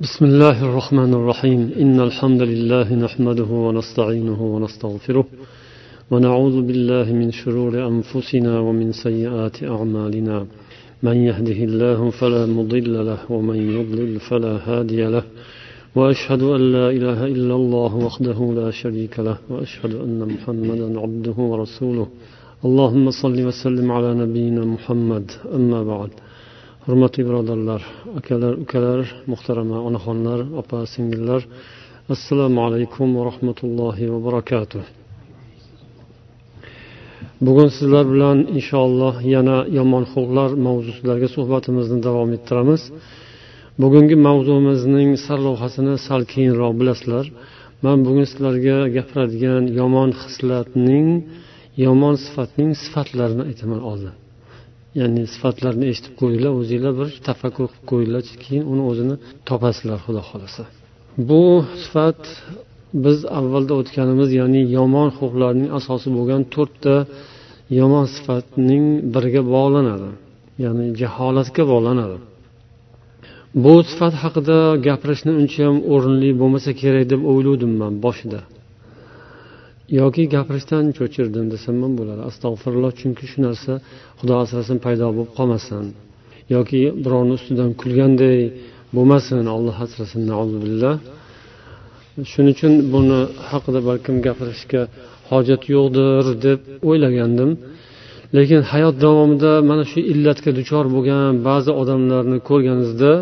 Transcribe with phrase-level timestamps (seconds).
[0.00, 1.70] بسم الله الرحمن الرحيم.
[1.80, 5.26] إن الحمد لله نحمده ونستعينه ونستغفره
[6.10, 10.46] ونعوذ بالله من شرور أنفسنا ومن سيئات أعمالنا.
[11.02, 15.22] من يهده الله فلا مضل له ومن يضلل فلا هادي له.
[15.96, 19.36] وأشهد أن لا إله إلا الله وحده لا شريك له.
[19.50, 22.06] وأشهد أن محمدا عبده ورسوله.
[22.64, 25.30] اللهم صل وسلم على نبينا محمد.
[25.54, 26.10] أما بعد.
[26.86, 27.82] Hurmatli birodarlar
[28.18, 29.00] akalar ukalar
[29.32, 31.40] muhtarama onaxonlar opa singillar
[32.14, 34.82] assalomu alaykum va rahmatullohi va barakatuh.
[37.46, 42.82] Bugun sizlar bilan inshaalloh yana yomon xulqlar mavzusidagi suhbatimizni davom ettiramiz.
[43.82, 47.26] Bugungi mavzumizning sarlavhasini sal keyinroq bilasizlar.
[47.84, 51.08] Man bugun sizlarga gapiradigan yomon hislatning
[51.84, 54.14] yomon sifatning sifatlarini aytaman oldin.
[55.00, 59.14] Ya'ni sifatlarni eshitib qo'yinglar o'zinglar bir tafakkur qilib qo'yinglarchi keyin uni o'zini
[59.48, 60.62] topasizlar xudo xohlasa.
[61.28, 61.42] Bu
[61.82, 62.20] sifat
[63.04, 66.94] biz avvalda o'tganimiz ya'ni yomon xulqlarning asosi bo'lgan to'rtta
[67.80, 70.10] yomon sifatning biriga bog'lanadi
[70.64, 72.16] ya'ni jaholatga bog'lanadi.
[73.64, 78.40] Bu sifat haqida gapirishni unchayam o'rinli bo'lmasa kerak deb o'ylovdim man boshida.
[80.00, 82.22] Yoki gapirishdan cho'chirdim desam ham bo'ladi.
[82.30, 83.72] Astag'firulloh chunki shu narsa
[84.18, 85.84] xudo asrasin paydo bo'lib qolmasin.
[86.54, 88.38] Yoki birovni ustidan kulganday
[88.96, 90.22] bo'lmasin alloh asrasin
[90.64, 90.94] billah.
[92.32, 94.82] Shuning uchun buni haqida balkim gapirishga
[95.30, 97.50] hojat yo'qdir deb o'ylagandim.
[98.36, 103.12] Lekin hayot davomida mana shu illatga duchor bo'lgan ba'zi odamlarni ko'rganingizda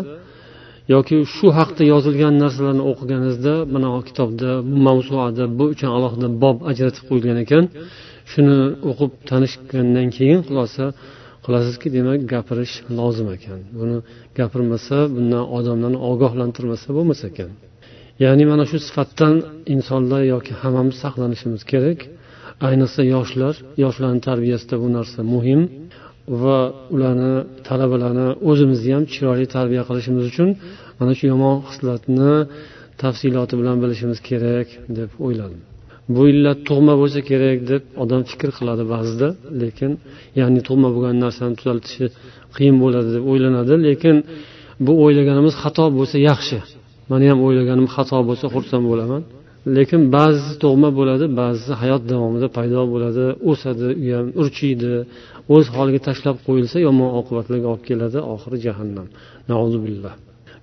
[0.93, 7.03] yoki shu haqda yozilgan narsalarni o'qiganingizda mana kitobda bu mavzuada bu uchun alohida bob ajratib
[7.09, 7.63] qo'yilgan ekan.
[8.31, 8.57] Shuni
[8.89, 10.85] o'qib tanishgandan keyin xulosa
[11.45, 13.59] qilasizki demak gapirish lozim ekan.
[13.79, 13.97] Buni
[14.39, 17.51] gapirmasa bundan odamlarni ogohlantirmasa bo'lmas ekan.
[18.23, 19.35] Ya'ni mana shu sifatdan
[19.73, 21.99] insonlar yoki hammamiz saqlanishimiz kerak.
[22.67, 25.61] Ayniqsa yoshlar yoshlarni tarbiyasida bu narsa muhim.
[26.43, 26.57] Va
[26.95, 27.33] ularni
[27.67, 30.49] talabalarni o'zimizni ham chiroyli tarbiya qilishimiz uchun
[30.99, 32.33] mana shu yomon xislatni
[33.01, 34.67] tafsiloti bilan bilishimiz kerak
[34.97, 35.61] deb o'yladim.
[36.15, 39.27] Bu illat tug'ma bo'lsa kerak deb odam fikr qiladi ba'zida
[39.61, 39.91] lekin
[40.39, 42.05] ya'ni tug'ma bo'lgan narsani tuzaltishi
[42.55, 44.15] qiyin bo'ladi deb o'ylanadi lekin
[44.85, 46.57] bu o'ylaganimiz xato bo'lsa yaxshi.
[47.11, 49.21] Mani ham o'ylaganim xato bo'lsa xursand bo'laman.
[49.77, 53.25] Lekin ba'zisi tug'ma bo'ladi ba'zisi hayot davomida paydo bo'ladi.
[53.51, 54.93] O'sadi u ham urchiydi
[55.55, 59.07] o'z holiga tashlab qo'yilsa yomon oqibatlarga olib keladi oxiri jahannam.
[59.85, 60.13] Billah.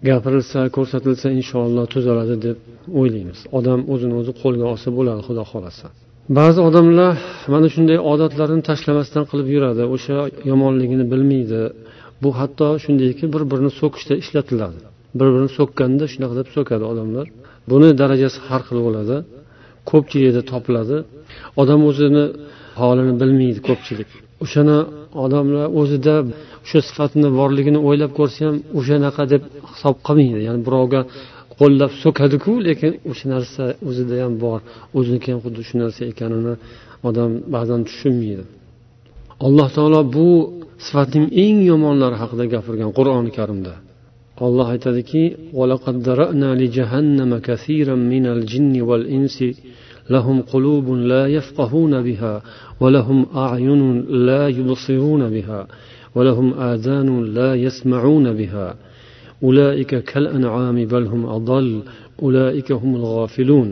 [0.08, 2.56] Gapirilsa ko'rsatilsa inshaalloh tuzaladi deb
[3.00, 3.38] o'ylaymiz.
[3.58, 5.86] Odam o'zini o'zi qo'lga olsa bo'ladi xudo xohlasa.
[6.38, 7.14] Ba'zi odamlar
[7.52, 10.16] mana shunday odatlarni tashlamasdan qilib yuradi o'sha
[10.50, 11.60] yomonligini bilmaydi.
[12.22, 14.78] Bu hatto shundayki bir birini so'kishda ishlatiladi.
[15.18, 17.26] Bir birini so'kkanda shunaqa deb so'kadi odamlar.
[17.70, 19.16] Buni darajasi har xil bo'ladi
[19.90, 20.96] ko'pchilikda topiladi.
[21.62, 22.24] Odam o'zini
[22.80, 24.10] holini bilmaydi ko'pchilik.
[24.44, 24.78] O'shani
[25.24, 26.14] odamlar o'zida
[26.64, 30.40] o'sha sifatni borligini o'ylab ko'rsa ham o'shanaqa deb hisob qilmaydi.
[30.48, 31.00] Ya'ni birovga
[31.58, 34.58] qo'llab so'kadiku lekin o'sha narsa o'zida ham bor.
[34.98, 36.54] O'ziniki ham xuddi shu narsa ekanini
[37.08, 38.44] odam ba'zan tushunmaydi.
[39.46, 40.28] Alloh taolo bu
[40.86, 43.74] sifatning eng yomonlari haqida gapirgan qur'oni karimda.
[44.46, 45.22] Olloh aytadiki
[50.09, 52.41] لهم قلوب لا يفقهون بها
[52.79, 53.81] ولهم أعين
[54.27, 55.67] لا يبصرون بها
[56.15, 58.75] ولهم آذان لا يسمعون بها
[59.43, 61.81] أولئك كالأنعام بل هم أضل
[62.23, 63.69] أولئك هم الغافلون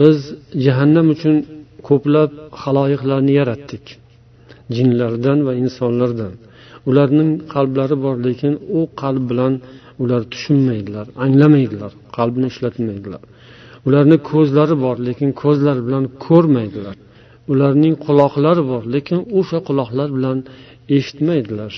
[0.00, 0.18] biz
[0.66, 1.36] jahannam uchun
[1.88, 2.30] ko'plab
[2.62, 3.84] haloyiqlarni yaratdik
[4.76, 6.32] jinlardan va insonlardan
[6.88, 9.54] ularning qalblari bor lekin u qalb bilan
[10.02, 13.22] ular tushunmaydilar anglamaydilar qalbni ishlatmaydilar
[13.87, 16.95] Ularni ko'zlari bor lekin ko'zlar bilan ko'rmaydilar.
[17.51, 20.37] Ularning quloqlari bor lekin o'sha quloqlar bilan
[20.97, 21.73] eshitmaydilar.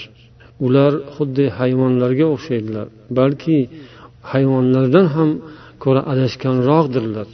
[0.65, 2.87] Ular xuddi hayvonlarga o'xshaydilar
[3.19, 3.57] balki
[4.31, 5.29] hayvonlardan ham
[5.83, 7.27] ko'ra adashganroqdirlar.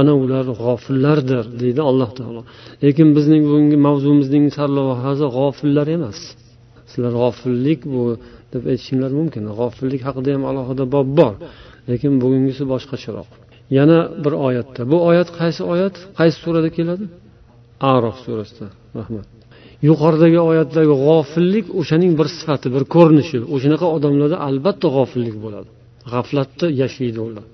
[0.00, 2.42] Ana ular g'ofillardir deydi alloh taolo.
[2.84, 6.18] Lekin bizning bugungi mavzumizning sarlavhasi g'ofillar emas.
[6.90, 8.02] Sizlar g'ofillik bu
[8.52, 9.42] deb aytishinglar mumkin.
[9.58, 11.34] G'ofillik haqida ham alohida bob bor
[11.90, 13.30] lekin bugungisi boshqacharoq.
[13.78, 14.80] Yana bir oyatda.
[14.92, 15.94] Bu oyat qaysi oyat?
[16.18, 17.04] Qaysi surada keladi?
[17.92, 18.66] Arof surasida.
[18.98, 19.26] Rahmat.
[19.88, 23.38] Yuqoridagi oyatdagi g'ofillik o'shaning bir sifati bir ko'rinishi.
[23.54, 25.68] O'shanaqa odamlarda albatta g'ofillik bo'ladi.
[26.12, 27.44] G'aflatda yashaydi ular.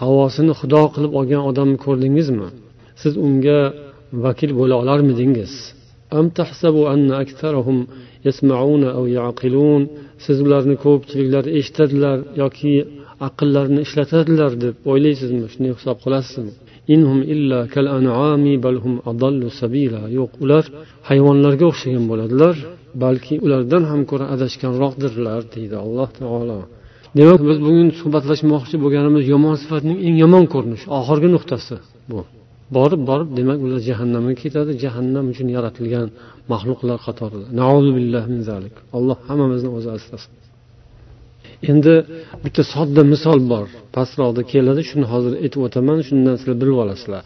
[0.00, 2.48] Havosini xudo qilib olgan odamni ko'rdingizmi?
[3.02, 3.60] Siz unga
[4.24, 5.52] vakil bo'la olarmidingiz?
[10.24, 12.72] siz ularni ko'pchiliklar eshitadilar yoki
[13.28, 15.46] aqllarini ishlatadilar deb o'ylaysizmi?
[15.52, 16.52] Shunday hisob qilasizmi?
[16.94, 20.02] Inhum illa kal an'ami bal hum adallu sabila.
[20.18, 20.64] Yo'q ular
[21.08, 22.54] hayvonlarga o'xshagan bo'ladilar
[23.04, 26.60] balki ulardan ham ko'ra adashganroqdirlar deydi alloh taolo.
[27.18, 31.74] Demak biz bugun suhbatlashmoqchi bo'lganimiz yomon sifatning eng yomon ko'rinishi oxirgi nuqtasi
[32.10, 32.20] bu.
[32.76, 34.70] Borib borib demak ular jahannamga ketadi.
[34.84, 36.08] Jahannam uchun yaratilgan
[36.52, 37.46] maxluqlar qatorida
[38.96, 40.32] alloh hammamizni o'zi asrasin
[41.70, 41.94] endi
[42.44, 43.66] bitta sodda misol bor.
[43.96, 47.22] Pastroqda keladi shuni hozir aytib o'taman shundan sizlar bilib olasizlar.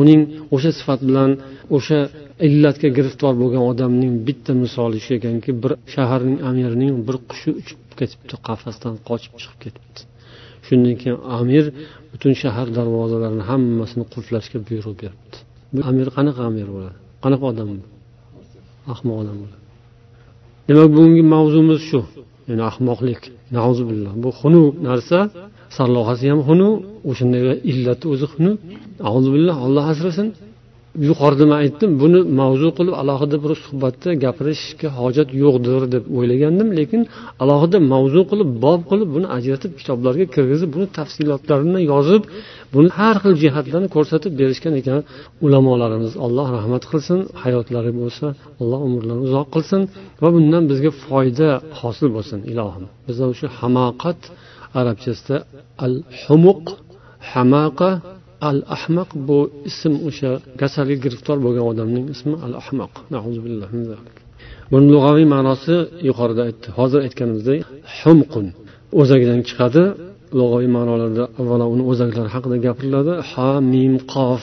[0.00, 0.20] Uning
[0.54, 1.30] o'sha sifat bilan
[1.76, 1.98] o'sha
[2.46, 8.34] illatga giriftor bo'lgan odamning bitta misoli shu ekanki bir shaharning amirining bir qushi uchib ketibdi
[8.48, 10.00] qafasdan qochib chiqib ketibdi.
[10.66, 11.64] Shundan keyin amir
[12.12, 15.36] butun shahar darvozalarini hammasini qulflashga buyruq beribdi.
[15.74, 16.96] Bu amir qanaqa amir bo'ladi?
[17.24, 17.84] Qanaqa odam bu?
[18.92, 19.64] Ahmoq odam bo'ladi.
[20.68, 22.00] Demak bugungi mavzumiz shu.
[22.48, 23.22] Ya'ni ahmoqlik.
[24.22, 25.18] Bu xunuk narsa
[25.76, 26.74] sarlohasi ham xunuk
[27.10, 28.56] o'shanday illati o'zi xunuk
[29.66, 30.28] alloh asrasin.
[31.08, 37.00] Yuqorida man aytdim buni mavzu qilib alohida bir suhbatda gapirishga hojat yo'qdir deb o'ylagandim lekin
[37.42, 42.22] alohida mavzu qilib bob qilib buni ajratib kitoblarga kirgizib buni tafsilotlarini yozib
[42.74, 45.00] buni har xil jihatlarni ko'rsatib berishgan ekan
[45.46, 46.12] ulamolarimiz.
[46.26, 48.26] Alloh rahmat qilsin hayotlari bo'lsa
[48.62, 49.82] alloh umrlarini uzoq qilsin
[50.22, 51.48] va bundan bizga foyda
[51.80, 52.84] hosil bo'lsin ilohim.
[53.06, 54.20] Biza o'sha hamoqat
[54.80, 55.36] arabchasida
[55.84, 56.64] al humuq
[57.32, 57.90] hamaqa
[58.48, 59.38] al ahmaq bu
[59.70, 62.92] ism o'sha kasalga giriftor bo'lgan odamning ismi al ahmaq
[64.72, 65.76] buni lug'aviy ma'nosi
[66.08, 66.68] yuqorida aytdi.
[66.78, 67.60] Hozir aytganimizdek
[67.98, 68.46] humqun.
[69.00, 69.82] O'zagidan chiqadi
[70.38, 73.12] lug'aviy ma'nolarda avvalo uni o'zaklari haqida gapiriladi.
[73.30, 74.42] Ha mim qof.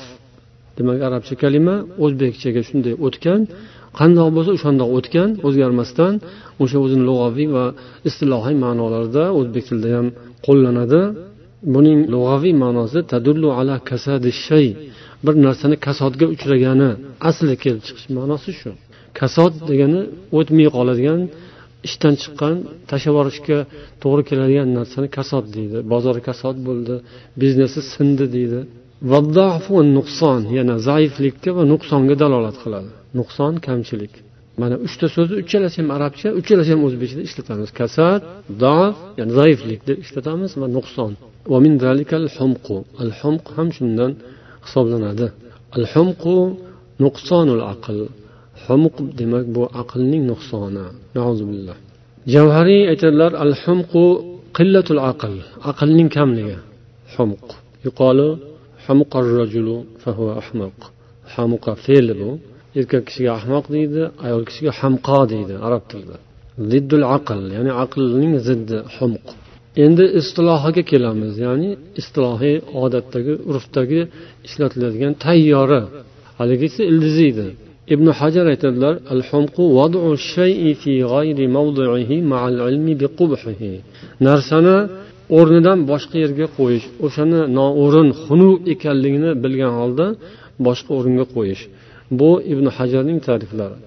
[0.77, 3.41] Demak arabcha kalima o'zbekchaga shunday o'tgan
[3.99, 6.13] qandoq bo'lsa o'shandoq o'tgan o'zgarmasdan
[6.63, 7.65] o'sha o'zini lug'aviy va
[8.09, 10.07] istilohiy ma'nolarida o'zbek tilida ham
[10.47, 11.01] qo'llanadi.
[11.73, 14.67] Buning lug'aviy ma'nosi tadullu ala kasadi shay
[15.25, 16.89] bir narsani kasodga uchragani
[17.29, 18.71] asli kelib chiqish ma'nosi shu.
[19.19, 20.01] Kasod degani
[20.39, 21.21] o'tmay qoladigan
[21.87, 22.55] ishdan chiqqan
[22.89, 23.57] tashlab yuborishga
[24.03, 25.77] to'g'ri keladigan narsani kasod deydi.
[25.93, 26.95] Bozori kasod bo'ldi
[27.41, 28.59] biznesi sindi deydi.
[29.97, 32.89] Nuqson yana zaiflikka va nuqsonga dalolat qiladi.
[33.19, 34.13] Nuqson kamchilik.
[34.59, 37.69] Mana uchta so'zni uchalasi ham arabcha uchalasi ham o'zbekchada ishlatamiz.
[37.79, 38.21] Kasad
[38.63, 40.51] dof ya'ni zaiflik deb ishlatamiz.
[40.61, 41.11] Va nuqson.
[43.03, 44.11] Al humq ham shundan
[44.65, 45.27] hisoblanadi.
[45.77, 46.35] Al humqu
[47.03, 47.97] nuqsonul aql.
[48.65, 50.85] Humq demak bu aqlning nuqsoni.
[52.35, 54.03] Javhariy aytadilar al humqu
[54.57, 55.33] qillatul aql.
[55.71, 56.57] Aqlning kamligi.
[57.15, 57.45] Humq.
[57.85, 58.29] Yuqoli
[61.35, 62.29] hamuqa fe'li bu.
[62.79, 66.17] Erkak kishiga ahmoq deydi ayol kishiga hamqo deydi arab tilida.
[66.71, 69.25] Ziddul aql ya'ni aqlning ziddi humq
[69.85, 71.69] endi istilohiga kelamiz ya'ni
[71.99, 74.01] istilohiy odatdagi urfdagi
[74.47, 75.81] ishlatiladigan tayyora
[76.39, 77.47] haligisi ildizi edi.
[77.93, 79.21] Ibn hajar aytadilar al
[84.27, 84.77] narsani
[85.37, 90.05] o'rnidan boshqa yerga qo'yish o'shani noo'rin xunuk ekanligini bilgan holda
[90.67, 91.63] boshqa o'ringa qo'yish.
[92.18, 93.78] bu ibn hajarning ta'riflari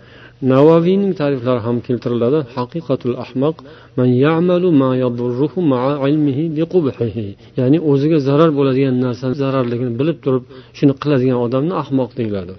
[0.54, 3.56] navaviyning ta'riflari ham keltiriladi haqiqatul ahmoq
[4.00, 7.28] man ya'malu ma yadurruhu ma'a ilmihi biqubhihi
[7.60, 10.44] ya'ni o'ziga zarar bo'ladigan narsani zararligini bilib turib
[10.78, 12.56] shuni qiladigan odamni ahmoq deyiladi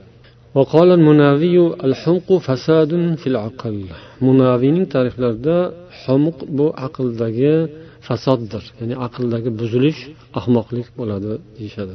[0.58, 1.56] وقال المناوي
[1.88, 3.76] الحمق فساد في العقل
[4.26, 5.56] munaviyning ta'riflarida
[6.02, 7.54] humq bu aqldagi
[8.06, 10.00] fasoddir ya'ni aqldagi buzilish
[10.40, 11.92] ahmoqlik bo'ladi deyishadi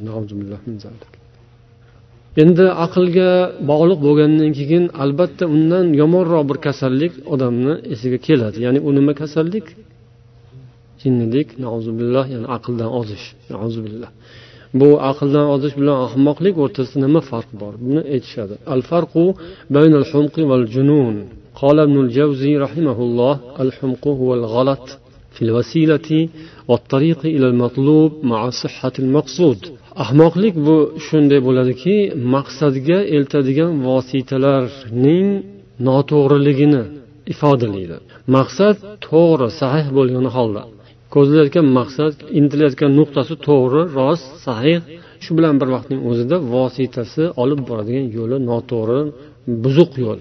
[2.42, 3.30] endi aqlga
[3.70, 8.56] bog'liq bo'lgandan keyin albatta undan yomonroq bir kasallik odamni esiga keladi.
[8.64, 9.66] Ya'ni u nima kasallik?
[11.02, 13.25] Jinnilik nazubillah ya'ni aqldan ozish.
[13.54, 14.11] Nazubillah
[14.80, 17.73] bu aqldan ozish bilan ahmoqlik o'rtasida nima farq bor?
[17.85, 18.54] Buni aytishadi.
[18.75, 19.25] Al farqu
[19.76, 21.16] baynal humqi val junun.
[21.61, 24.87] Qala ibn al jawzi rahimahulloh al humqu huval g'alat
[25.39, 26.09] في الوسيلة
[26.69, 29.59] والطريق إلى المطلوب مع صحة المقصود
[30.03, 31.95] ahmoqlik bu shunday bo'ladiki
[32.35, 35.27] maqsadga eltadigan vositalarning
[35.88, 36.83] noto'g'riligini
[37.33, 37.97] ifodalaydi
[38.38, 38.75] maqsad
[39.07, 40.63] to'g'ri sahih bo'lgan holda
[41.15, 44.79] ko'zlayotgan maqsad intilayotgan nuqtasi to'g'ri rost sahih
[45.24, 49.00] shu bilan bir vaqtning o'zida vositasi olib boradigan yo'li noto'g'ri
[49.63, 50.19] buzuq yo'l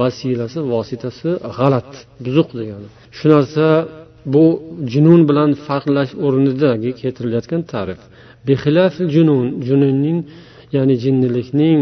[0.00, 1.90] vasilasi vositasi g'alat
[2.24, 3.66] buzuq degani shu narsa
[4.34, 4.44] bu
[4.92, 8.00] junun bilan farqlash o'rnidagi keltirilayotgan ta'rif
[9.14, 10.18] junun jununning
[10.76, 11.80] ya'ni jinnilikning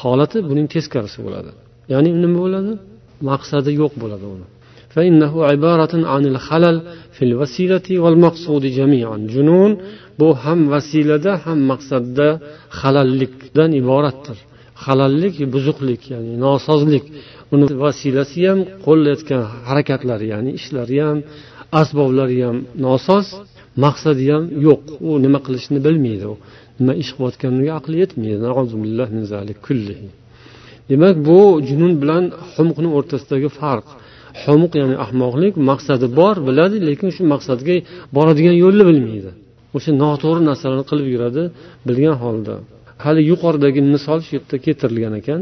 [0.00, 1.50] holati buning teskarisi bo'ladi
[1.92, 2.72] ya'ni nima bo'ladi
[3.30, 4.46] maqsadi yo'q bo'ladi uni
[4.96, 6.76] فإنه عبارة عن الخلل
[7.16, 9.72] في الوسيلة والمقصود جميعا جنون
[10.20, 12.28] bu ham vasilada ham maqsadda
[12.80, 14.38] halallikdan iboratdir
[14.84, 17.04] halallik buzuqlik ya'ni nosozlik
[17.54, 21.18] uni vasilasi ham qo'llayotgan harakatlari ya'ni ishlari ham
[21.79, 23.25] asboblari ham nosoz
[23.85, 24.81] maqsadi ham yo'q.
[25.07, 26.25] U nima qilishni bilmaydi.
[26.33, 26.35] U
[26.79, 28.45] nima ish qilayotganiga aqli yetmaydi.
[30.91, 32.23] Demak bu junun bilan
[32.55, 33.87] humqni o'rtasidagi farq.
[34.43, 37.75] Humuq ya'ni ahmoqlik maqsadi bor biladi lekin shu maqsadga
[38.15, 39.31] boradigan yo'lni bilmaydi.
[39.75, 41.43] O'sha noto'g'ri narsalarni qilib yuradi
[41.87, 42.55] bilgan holda.
[43.03, 45.41] Hali yuqoridagi misol shu yerda keltirilgan ekan.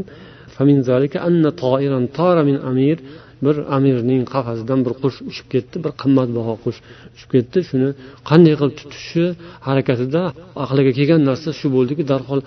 [3.44, 6.78] Bir amirning qafasidan bir qush uchib ketdi bir qimmatbaho qush
[7.14, 7.58] uchib ketdi.
[7.68, 7.88] Shuni
[8.30, 9.24] qanday qilib tutishi
[9.66, 10.22] harakatida
[10.64, 12.40] aqliga kelgan narsa shu bo'ldiki darhol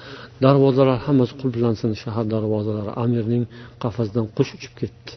[0.45, 3.43] darvozalar hammasi qulflansin shahar darvozalari amirning
[3.83, 5.11] qafasidan qush uchib ketdi.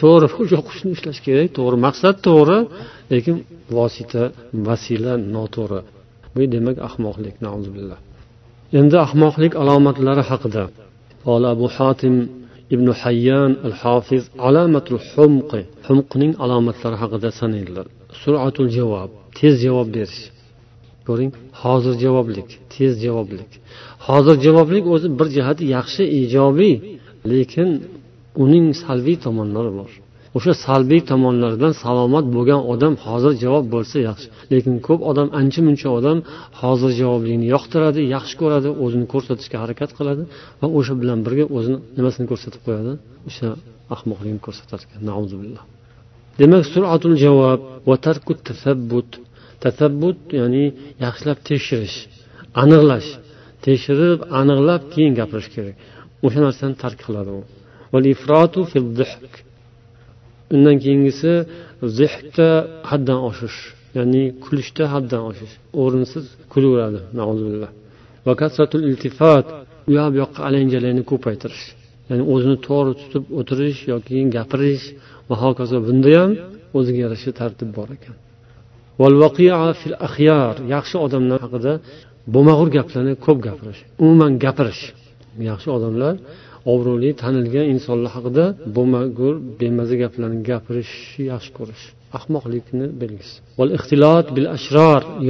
[0.00, 1.76] To'g'ri o'sha qushni ushlash kerak to'g'ri.
[1.86, 2.58] Maqsad to'g'ri
[3.12, 3.36] lekin
[3.76, 4.22] vosita
[4.68, 5.80] vasila noto'g'ri.
[6.34, 7.36] Bu demak ahmoqlik
[8.80, 10.64] endi ahmoqlik alomatlari haqida.
[11.54, 12.14] Abu hatim
[12.74, 17.86] ibn hayyan al hofiz alomatul humqi humqning alomatlari haqida sanaydilar.
[18.22, 20.20] Suratul javob tez javob berish.
[21.06, 21.32] Ko'ring
[21.62, 23.50] hozir javoblik tez javoblik.
[24.06, 26.74] Hozir javoblik o'zi bir jihati yaxshi ijobiy
[27.32, 27.68] lekin
[28.44, 29.90] uning salbiy tomonlari bor.
[30.36, 34.26] O'sha salbiy tomonlardan salomat bo'lgan odam hozir javob bo'lsa yaxshi.
[34.52, 36.18] Lekin ko'p odam ancha muncha odam
[36.60, 40.22] hozir javoblikni yoqtiradi yaxshi ko'radi o'zini ko'rsatishga harakat qiladi
[40.60, 42.92] va o'sha bilan birga o'zini nimasini ko'rsatib qo'yadi?
[43.28, 43.48] O'sha
[43.94, 44.84] ahmoqligini ko'rsatadi
[46.40, 49.10] demak suratul javob va tarkut tasabbut.
[49.64, 50.64] Tasabbut ya'ni
[51.04, 51.96] yaxshilab tekshirish
[52.62, 53.08] aniqlash.
[53.66, 55.76] Tekshirib aniqlab keyin gapirish kerak.
[56.26, 57.40] O'sha narsani tark qiladi u.
[60.54, 61.32] undan keyingisi
[61.98, 62.48] zehda
[62.90, 63.58] haddan oshish
[63.98, 67.00] ya'ni kulishda haddan oshish o'rinsiz kulaveradi
[68.26, 69.46] va kasratul iltifot
[69.88, 71.64] u yoq bu yoqqa alanjalayni ko'paytirish
[72.10, 74.84] ya'ni o'zini to'g'ri tutib o'tirish yoki gapirish
[75.28, 76.30] va hokazo bunda ham
[76.78, 78.16] o'ziga yarasha tartib bor ekan.
[80.74, 81.72] Yaxshi odamlar haqida
[82.34, 84.82] bo'lmag'ur gaplarni ko'p gapirish umuman gapirish.
[85.50, 86.14] Yaxshi odamlar
[86.72, 88.44] obro'li tanilgan insonlar haqida
[88.76, 91.84] bo'lmagur bemaza gaplarni gapirishni yaxshi ko'rish
[92.18, 93.36] ahmoqlikni belgisi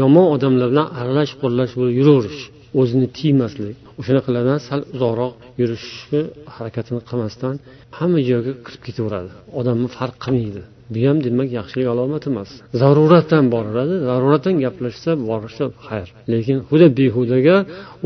[0.01, 2.43] yomon odamlar bilan aralash qo'llash bo'lib yuraverish
[2.81, 6.21] o'zini tiymaslik o'shanaqalardan sal uzoqroq yurishni
[6.57, 7.55] harakatini qilmasdan
[7.99, 9.31] hamma joyga kirib ketaveradi.
[9.61, 10.63] Odamni farq qilmaydi.
[10.93, 12.51] Bu ham demak yaxshilik alomati emas.
[12.83, 16.09] Zaruratdan boradi zaruratdan gaplashsa borishsa xayr.
[16.33, 17.57] Lekin huda behudaga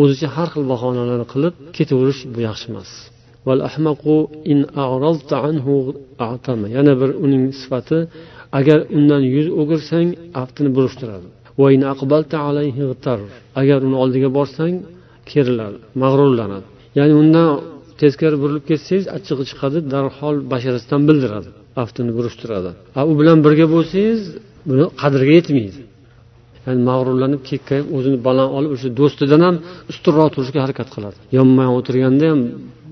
[0.02, 2.90] o'zicha har xil bahonalarni qilib ketaverish bu yaxshi emas.
[6.76, 7.98] Yana bir uning sifati
[8.58, 10.08] agar undan yuz o'girsang
[10.42, 11.26] aftini burishtiradi.
[13.60, 14.74] agar uni oldiga borsang
[15.30, 16.66] keriladi mag'rurlanadi.
[16.98, 17.48] Ya'ni undan
[18.00, 21.50] teskari burilib ketsangiz achchig'i chiqadi darhol basharasidan bildiradi
[21.82, 22.70] aftini burishtiradi.
[22.98, 24.20] A u bilan birga bo'lsangiz
[24.68, 25.80] buni qadriga yetmaydi.
[26.66, 29.56] Ya'ni mag'rurlanib kekkayib o'zini baland olib o'sha do'stidan ham
[29.90, 31.16] ustunroq turishga harakat qiladi.
[31.38, 32.40] Yonma yon o'tirganda ham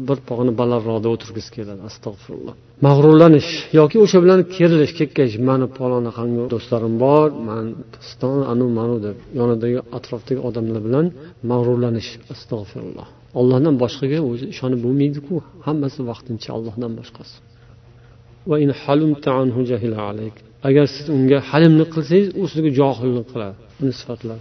[0.09, 1.81] bir pog'ona balandroqda o'tirgisi keladi.
[1.91, 2.55] Astag'firulloh.
[2.87, 9.17] Mag'rurlanish yoki o'sha bilan kerilish kekkayish mani palonaqangi do'stlarim bor man piston anu manu deb
[9.41, 11.07] yonidagi atrofdagi odamlar bilan
[11.50, 12.11] mag'rurlanish.
[12.35, 13.09] Astag'firulloh.
[13.41, 15.35] Ollohdan boshqaga o'zi ishonib bo'lmaydiku.
[15.67, 17.37] Hammasi vaqtincha allohdan boshqasi.
[20.69, 23.57] Agar siz unga halimlik qilsangiz u sizga johillik qiladi.
[23.83, 24.40] Uni sifatlari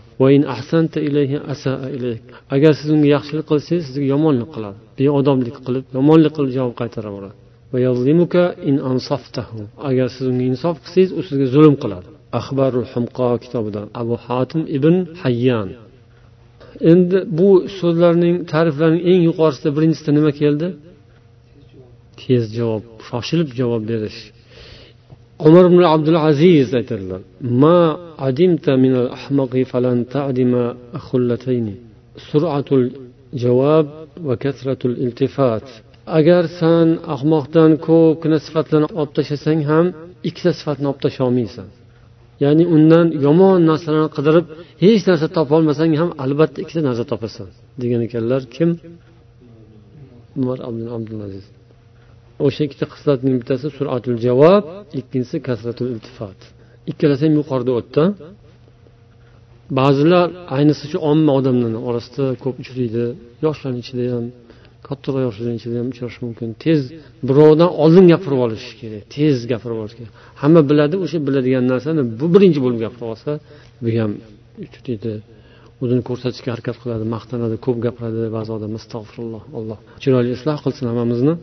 [2.56, 4.78] agar siz unga yaxshilik qilsangiz sizga yomonlik qiladi.
[5.00, 7.36] Beodoblik qilib yomonlik qilib javob qaytaraveradi
[9.90, 12.08] agar siz unga insof qilsangiz u sizga zulm qiladi.
[12.40, 15.70] Axbarul humqo kitobidan abu hotim ibn hayyan.
[16.92, 17.50] Endi bu
[17.80, 20.68] so'zlarning ta'riflarining eng yuqorisida birinchisida nima keldi?
[22.20, 24.20] Tez javob shoshilib javob berish.
[25.48, 27.22] Umar ibn abdul aziz aytadilar
[27.64, 27.80] ma
[28.28, 30.66] adimta min al ahmaqi falan ta'dima
[31.06, 31.76] khullatayni
[32.30, 32.86] suratul
[33.44, 33.86] javob
[34.28, 35.66] va kasratul iltifat.
[36.20, 39.86] Agar san ahmoqdan ko'pgina sifatlarni olib tashlasang ham
[40.30, 41.68] ikkita sifatni olib tashlolmaysan
[42.44, 44.46] ya'ni undan yomon narsalarni qidirib
[44.84, 47.50] hech narsa topolmasang ham albatta ikkita narsa topasan
[47.82, 48.70] degan ekanlar kim?
[50.40, 50.58] Umar
[50.98, 51.46] abdulaziz
[52.46, 54.64] o'sha ikkita xislatning bittasi suratul javob
[55.00, 56.40] ikkinchisi kasratul iltifot
[56.92, 58.04] ikkalasi ham yuqorida o'tdi
[59.80, 60.28] ba'zilar
[60.58, 63.06] ayniqsa shu omma odamlarni orasida ko'p uchraydi
[63.46, 64.26] yoshlarni ichida ham
[64.88, 66.50] kattaroq yoshlar ichida ham uchrashi mumkin.
[66.64, 66.80] Tez
[67.30, 70.14] birovdan oldin gapirib olish kerak tez gapirib olish kerak.
[70.42, 73.32] Hamma biladi o'sha biladigan narsani bu birinchi bo'lib gapirib olsa
[73.84, 74.12] bu ham
[74.66, 75.14] uchraydi
[75.84, 78.22] o'zini ko'rsatishga harakat qiladi maqtanadi ko'p gapiradi.
[78.38, 79.78] Ba'zi odam astag'firulloh alloh.
[80.04, 81.34] Chiroyli isloh qilsin hammamizni.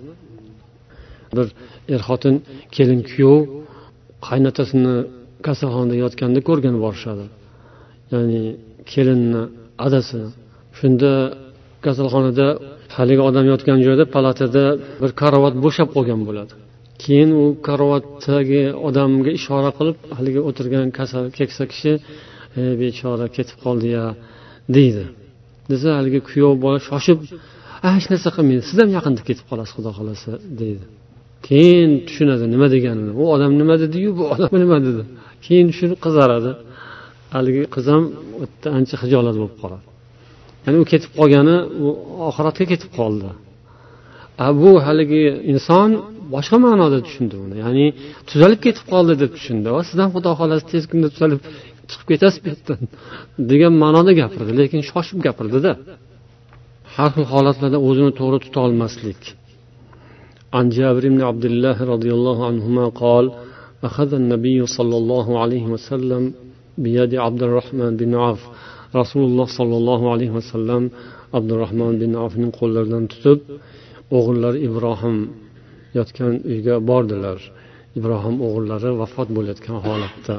[1.36, 1.46] Bir
[1.94, 2.34] er xotin
[2.76, 3.38] kelin kuyov
[4.28, 4.94] qaynotasini
[5.46, 7.26] kasalxonada yotganda ko'rgan borishadi.
[8.12, 8.42] Ya'ni
[8.92, 9.42] kelinni
[9.86, 10.20] adasi
[10.78, 11.12] shunda
[11.86, 12.46] kasalxonada
[12.96, 14.64] haligi odam yotgan joyda palatada
[15.02, 16.52] bir karavot bo'shab qolgan bo'ladi.
[17.02, 21.92] Keyin u karavotdagi odamga ishora qilib haligi o'tirgan kasal keksa kishi
[22.60, 24.06] e bechora ketib qoldi ya
[24.76, 25.04] deydi.
[25.70, 27.18] Desa haligi kuyov bola shoshib
[27.84, 30.30] ah, hech narsa qilmaydi siz ham yaqinda ketib qolasiz xudo xohlasa
[30.60, 30.84] deydi.
[31.46, 33.12] Keyin tushunadi nima deganini.
[33.20, 35.02] U odam nima dediyu bu odam nima dedi.
[35.46, 36.50] Keyin tushunib qizaradi.
[37.34, 38.04] Haligi qiz ham
[38.78, 39.84] ancha hijolat bo'lib qoladi.
[40.64, 41.88] Ya'ni u ketib qolgani u
[42.28, 43.28] oxiratga ketib qoldi.
[44.44, 45.22] A bu haligi
[45.52, 45.90] inson
[46.34, 47.56] boshqa ma'noda tushundi uni.
[47.64, 47.86] Ya'ni
[48.30, 49.66] tuzalib ketib qoldi deb tushundi.
[49.76, 51.40] Va sizdan xudo xohlasa tez kunda tuzalib
[51.90, 52.80] chiqib ketasiz bu yerdan
[53.50, 54.52] degan ma'noda gapirdi.
[54.60, 55.72] Lekin shoshib gapirdida.
[56.94, 59.20] Har xil holatlarda o'zini to'g'ri tuta olmaslik.
[60.57, 63.25] عن جابر بن عبد الله رضي الله عنهما قال
[63.83, 66.23] أخذ النبي صلى الله عليه وسلم
[66.77, 68.41] بيد عبد الرحمن بن عوف
[68.99, 70.83] rasululloh sollallohu alayhi vasallam
[71.37, 73.39] abdurahmon bin avfning qo'llaridan tutib
[74.17, 75.17] o'g'illari ibrohim
[75.97, 77.39] yotgan uyga bordilar
[77.99, 80.37] ibrohim o'g'illari vafot bo'layotgan holatda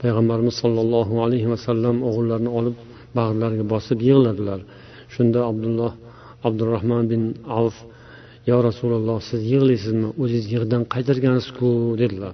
[0.00, 2.76] payg'ambarimiz sollallohu alayhi vasallam o'g'illarini olib
[3.18, 4.60] bag'rlariga bosib yig'ladilar
[5.14, 5.92] shunda abdulloh
[6.48, 7.22] abdurahmon bin
[7.58, 7.76] avf
[8.49, 10.07] yo rasululloh siz yig'laysizmi?
[10.21, 11.69] O'zingiz yig'dan qaytargansizku?
[12.01, 12.33] dedilar.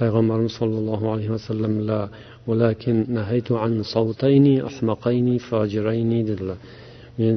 [0.00, 1.72] Payg'ambarimiz sollallohu alayhi vasallam
[6.30, 6.58] dedilar.
[7.20, 7.34] Men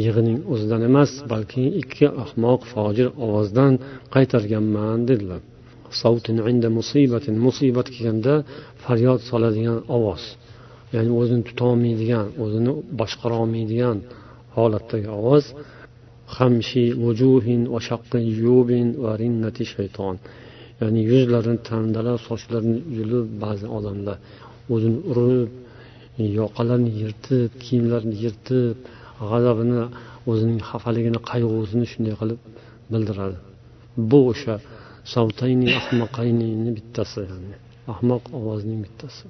[0.00, 3.72] yig'ining o'zidan emas balki ikki ahmoq fojir ovozdan
[4.14, 5.40] qaytarganman dedilar.
[7.46, 8.34] Musibat kelganda
[8.84, 10.22] faryod soladigan ovoz
[10.94, 13.96] ya'ni o'zini tutolmaydigan o'zini boshqara olmaydigan
[14.56, 15.44] holatdagi ovoz
[16.36, 20.16] hamshi vujuhin va shaqqi yubin va rinnati shayton.
[20.80, 24.18] Ya'ni yuzlarini tandalab sochlarini yulib ba'zi odamlar
[24.74, 25.50] o'zini urib
[26.40, 28.76] yoqalarini yirtib kiyimlarini yirtib
[29.30, 29.82] g'azabini
[30.30, 32.40] o'zining xafaligini qayg'usini shunday qilib
[32.92, 33.38] bildiradi.
[34.10, 34.54] Bu o'sha
[35.14, 37.54] savtayni ahmaqaynini bittasi yani
[37.92, 39.24] ahmoq ovozning bittasi.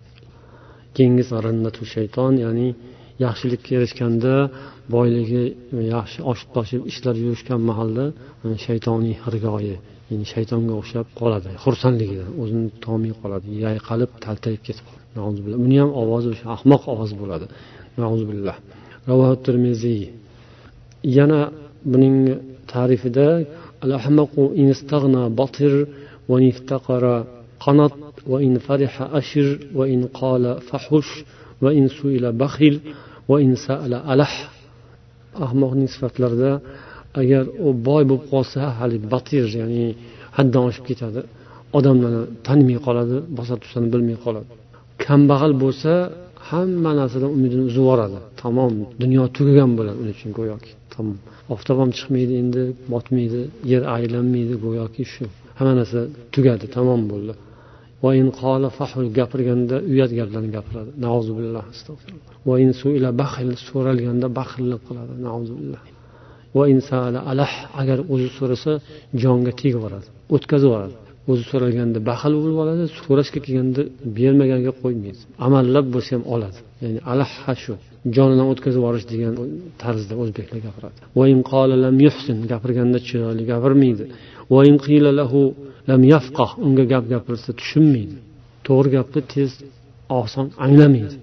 [0.97, 1.33] Keyingisi
[1.95, 2.69] shayton ya'ni
[3.26, 4.34] yaxshilikka erishganda
[4.96, 5.44] boyligi
[5.96, 8.06] yaxshi oshib toshib ishlar yurishgan mahalda
[8.66, 9.76] shaytoniy hirgoyi
[10.10, 14.86] ya'ni shaytonga o'xshab qoladi xursandligidan o'zini tutolmay qoladi yayqalib taltayib ketib
[15.64, 17.46] buni ham ovozi o'sha ahmoq ovoz bo'ladi
[19.46, 20.04] termiziy
[21.18, 21.42] yana
[21.92, 22.18] buning
[22.74, 23.28] ta'rifida
[23.84, 25.88] الأحمق إن استغنى بطر
[26.30, 27.26] وإن افتقر
[27.60, 27.94] قنط
[28.28, 31.24] وإن فرح أشر وإن قال فحش
[31.62, 32.80] وإن سئل بخل
[33.31, 33.37] va
[34.13, 34.33] alah
[35.47, 36.51] ahmoqning sifatlarida
[37.21, 39.87] agar u boy bo'lib qolsa hali batir ya'ni
[40.37, 41.21] haddan oshib ketadi.
[41.79, 44.49] Odamlarni tanimay qoladi bosar tursani bilmay qoladi.
[45.05, 45.93] Kambag'al bo'lsa
[46.51, 48.19] hamma narsadan umidini uzib yuboradi.
[48.43, 50.73] Tamom dunyo tugagan bo'ladi uning uchun go'yoki.
[50.95, 51.17] Tamom
[51.55, 53.41] oftob ham chiqmaydi endi botmaydi
[53.73, 55.25] yer aylanmaydi go'yoki shu.
[55.59, 56.01] Hamma narsa
[56.35, 57.33] tugadi tamom bo'ldi.
[59.19, 60.91] Gapirganda uyat gaplarni gapiradi.
[63.69, 65.13] So'ralganda baxillik qiladi.
[67.81, 68.73] Agar o'zi so'rasa
[69.23, 70.95] jonga tegib yuboradi o'tkazib yuboradi
[71.31, 73.83] o'zi so'ralganda baxil bo'lib oladi so'rashga kelganda
[74.19, 75.21] bermaganga qo'ymaydi.
[75.47, 76.59] Amallab bo'lsa ham oladi.
[76.85, 77.75] Ya'ni alaha shu
[78.17, 79.33] jonidan o'tkazib yuborish degan
[79.83, 80.99] tarzda o'zbeklar gapiradi.
[82.53, 84.05] Gapirganda chiroyli gapirmaydi.
[86.67, 88.17] Unga gap gapirsa tushunmaydi.
[88.67, 89.51] To'g'ri gapni tez
[90.21, 91.17] oson anglamaydi.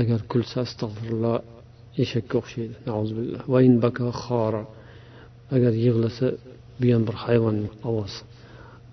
[0.00, 1.36] Agar kulsa astag'firulloh
[2.02, 2.74] eshakka o'xshaydi.
[5.56, 6.26] Agar yig'lasa
[6.80, 8.20] bu ham bir hayvonni ovozi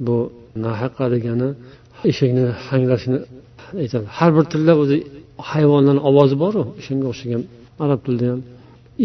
[0.06, 0.18] bu
[0.66, 1.50] nahaqa degani
[2.12, 3.20] eshakni hangrashini
[3.82, 4.06] aytadi.
[4.18, 4.98] Har bir tilda o'zi
[5.52, 7.44] hayvonlarni ovozi boru shunga o'xshagan.
[7.84, 8.42] Arab tilida ham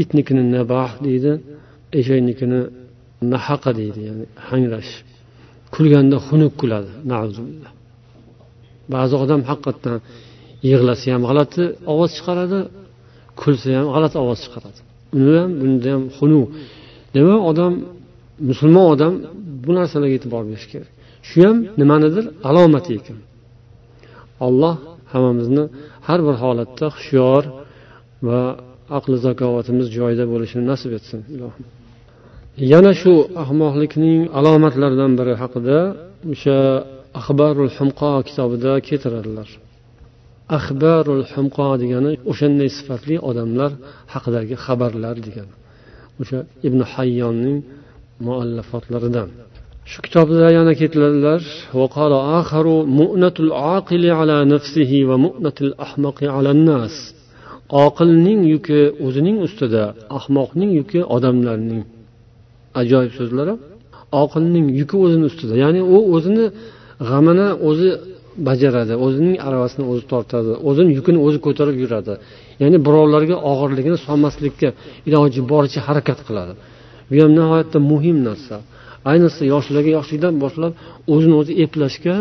[0.00, 1.32] itnikini nabah deydi
[2.00, 2.60] eshaknikini
[3.32, 4.92] nahaqa deydi ya'ni hangrash.
[5.74, 6.90] Kulganda xunuk kuladi
[8.94, 9.98] ba'zi odam haqiqatdan
[10.70, 12.60] yig'lasa ham g'alati ovoz chiqaradi
[13.40, 14.80] kulsa ham g'alati ovoz chiqaradi.
[15.18, 16.46] Uni ham bunda ham xunuk.
[17.14, 17.72] Demak odam
[18.50, 19.12] musulmon odam
[19.64, 20.90] bu narsalarga e'tibor berish kerak.
[21.28, 22.24] Shu ham nimanidir?
[22.48, 23.18] Alomati ekan.
[24.46, 24.74] Alloh
[25.12, 25.64] hammamizni
[26.06, 27.42] har bir holatda hushyor
[28.26, 28.40] va
[28.98, 31.20] aqli zakovatimiz joyida bo'lishini nasib etsin.
[31.34, 31.64] ilohim
[32.72, 33.12] yana shu
[33.42, 35.78] ahmoqlikning alomatlaridan biri haqida
[36.32, 36.58] o'sha
[37.20, 39.48] ahbarul humqo kitobida keltiradilar.
[40.58, 43.70] Ahbarul humqo degani o'shanday sifatli odamlar
[44.14, 45.54] haqidagi xabarlar degani
[46.20, 47.58] o'sha ibn hayyonning
[48.26, 49.28] muallafotlaridan.
[49.90, 51.40] Shu kitobda yana keltiradilar
[57.84, 59.84] oqilning yuki o'zining ustida
[60.18, 61.82] ahmoqning yuki odamlarning
[62.80, 63.48] ajoyib so'zlar
[64.22, 65.54] oqilning yuki o'zini ustida.
[65.64, 66.44] Ya'ni u o'zini
[67.08, 67.88] g'amini o'zi
[68.48, 72.14] bajaradi o'zining aravasini o'zi tortadi o'zini yukini o'zi ko'tarib yuradi.
[72.62, 74.68] Ya'ni birovlarga og'irligini solmaslikka
[75.08, 76.54] iloji boricha harakat qiladi.
[77.08, 78.56] Bu ham nihoyatda muhim narsa.
[79.10, 80.72] Ayniqsa yoshlarga yoshlikdan boshlab
[81.14, 82.14] o'zini o'zi eplashga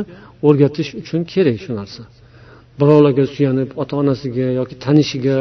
[0.48, 2.02] o'rgatish uchun kerak shu narsa.
[2.80, 5.40] Birovlarga suyanib ota onasiga yoki tanishiga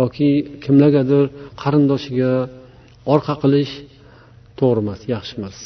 [0.00, 0.28] yoki
[0.64, 1.24] kimlargadir
[1.62, 2.32] qarindoshiga
[3.14, 3.72] orqa qilish
[4.58, 5.58] to'g'ri emas yaxshi emas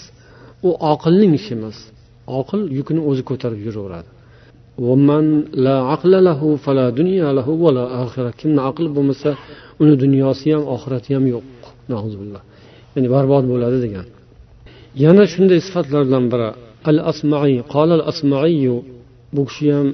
[0.66, 1.78] u oqilning ishi emas.
[2.38, 4.10] Oqil yukini o'zi ko'tarib yuraveradi.
[8.40, 9.30] Kimni aqli bo'lmasa
[9.82, 11.44] uni dunyosi ham oxirati ham yo'q.
[12.94, 14.06] Ya'ni barbod bo'ladi degan.
[15.04, 16.48] Yana shunday sifatlardan biri
[16.90, 18.66] al asmaiy qol al asmaiy
[19.34, 19.88] bu kishi ham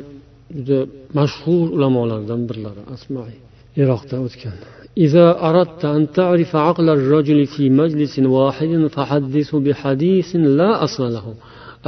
[0.57, 0.79] juda
[1.19, 3.37] mashhur ulamolardan birlari asmaiy
[3.81, 4.59] iroqda o'tgan.
[5.06, 11.28] إذا أردت أن تعرف عقل الرجل في مجلس واحد فحدثه بحديث لا أصل له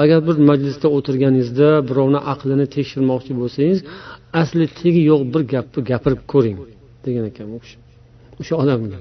[0.01, 3.79] agar bir majlisda o'tirganingizda birovni aqlini tekshirmoqchi bo'lsangiz
[4.41, 6.57] asli tegi yo'q bir gapni gapirib ko'ring
[7.05, 7.77] degan ekan u kishi
[8.41, 8.99] o'sha odamga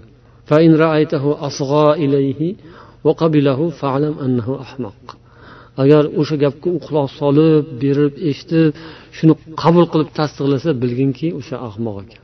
[5.82, 8.70] agar o'sha gapga u quloq solib berib eshitib
[9.16, 12.22] shuni qabul qilib tasdiqlasa bilginki o'sha ahmoq ekan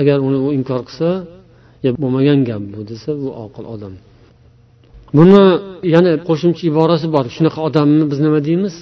[0.00, 1.08] Agar uni u inkor qilsa
[2.02, 3.94] bo'lmagan gap bu desa bu oqil odam.
[5.16, 5.42] Buni
[5.94, 7.24] yana qo'shimcha iborasi bor.
[7.36, 8.74] Shunaqa odamni biz nima deymiz?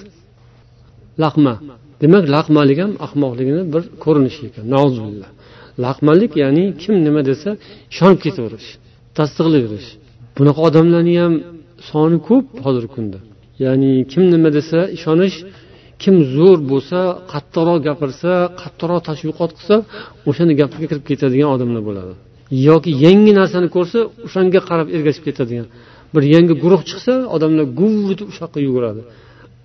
[1.23, 1.55] Laqma.
[2.03, 4.65] Demak laqmalik ham ahmoqligini bir ko'rinishi ekan.
[5.85, 7.51] Laqmalik ya'ni kim nima desa
[7.93, 8.69] ishonib ketaverish
[9.19, 9.89] tasdiqlayverish
[10.37, 11.35] bunaqa odamlarni ham
[11.91, 13.19] soni ko'p hozirgi kunda.
[13.65, 15.37] Ya'ni kim nima desa ishonish
[16.03, 16.99] kim zo'r bo'lsa
[17.33, 18.31] qattiqroq gapirsa
[18.61, 19.77] qattiqroq tashviqot qilsa
[20.29, 22.13] o'shani gapiga kirib ketadigan odamlar bo'ladi.
[22.69, 25.67] Yoki yangi narsani ko'rsa o'shanga qarab ergashib ketadigan.
[26.15, 27.93] Bir yangi guruh chiqsa odamlar guv
[28.31, 29.01] o'sha yoqqa yuguradi.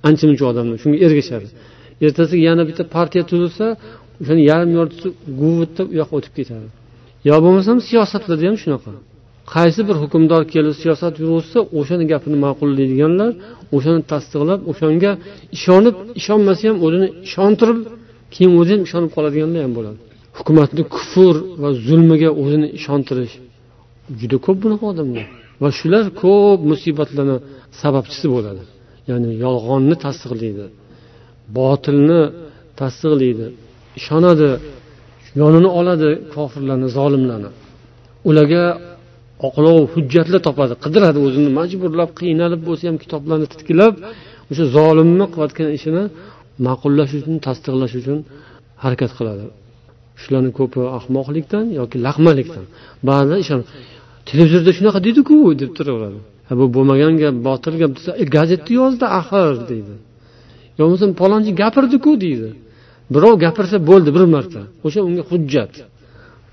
[0.07, 1.47] Ancha muncha odamlar shunga ergashadi.
[2.05, 3.65] Ertasiga yana bitta partiya tuzilsa
[4.21, 5.07] o'shani yarim yortisi
[5.41, 6.67] guvittab u yoqqa o'tib ketadi.
[7.29, 8.91] Yo bo'lmasam siyosatlarda ham shunaqa.
[9.53, 13.31] Qaysi bir hukmdor kelib siyosat yurg'izsa o'shani gapini ma'qullaydiganlar
[13.75, 15.11] o'shani tasdiqlab o'shanga
[15.57, 17.79] ishonib ishonmasa ham o'zini ishontirib
[18.33, 19.99] keyin o'zi ham ishonib qoladiganlar ham bo'ladi.
[20.37, 23.33] Hukumatni kufr va zulmiga o'zini ishontirish
[24.19, 25.25] juda ko'p bunaqa odamlar
[25.61, 27.37] va shular ko'p musibatlarni
[27.81, 28.61] sababchisi bo'ladi.
[29.09, 30.65] Ya'ni yolg'onni tasdiqlaydi
[31.57, 32.21] botilni
[32.79, 33.45] tasdiqlaydi
[33.99, 34.49] ishonadi
[35.41, 37.49] yonini oladi kofirlarni zolimlarni.
[38.29, 38.63] Ularga
[39.47, 40.73] oqlov hujjatlar topadi.
[40.83, 43.93] Qidiradi o'zini majburlab qiynalib bo'lsa ham kitoblarni titkilab
[44.51, 46.03] o'sha zolimni qilayotgan ishini
[46.65, 48.19] ma'qullash uchun tasdiqlash uchun
[48.83, 49.45] harakat qiladi.
[50.21, 52.65] Shularni ko'pi ahmoqlikdan yoki laqmalikdan.
[53.07, 53.67] Ba'zilar ishonib
[54.29, 56.19] televizorda shunaqa dediku deb turaveradi.
[56.59, 59.95] Bu bo'lmagan gap botil gap desa e, gazetda yozdi axir deydi.
[60.77, 62.49] Yo bo'lmasam palonchi gapirdiku deydi.
[63.13, 64.61] Birov gapirsa bo'ldi bir marta.
[64.85, 65.73] O'sha unga hujjat.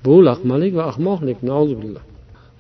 [0.05, 1.39] Bu laqmalik va ahmoqlik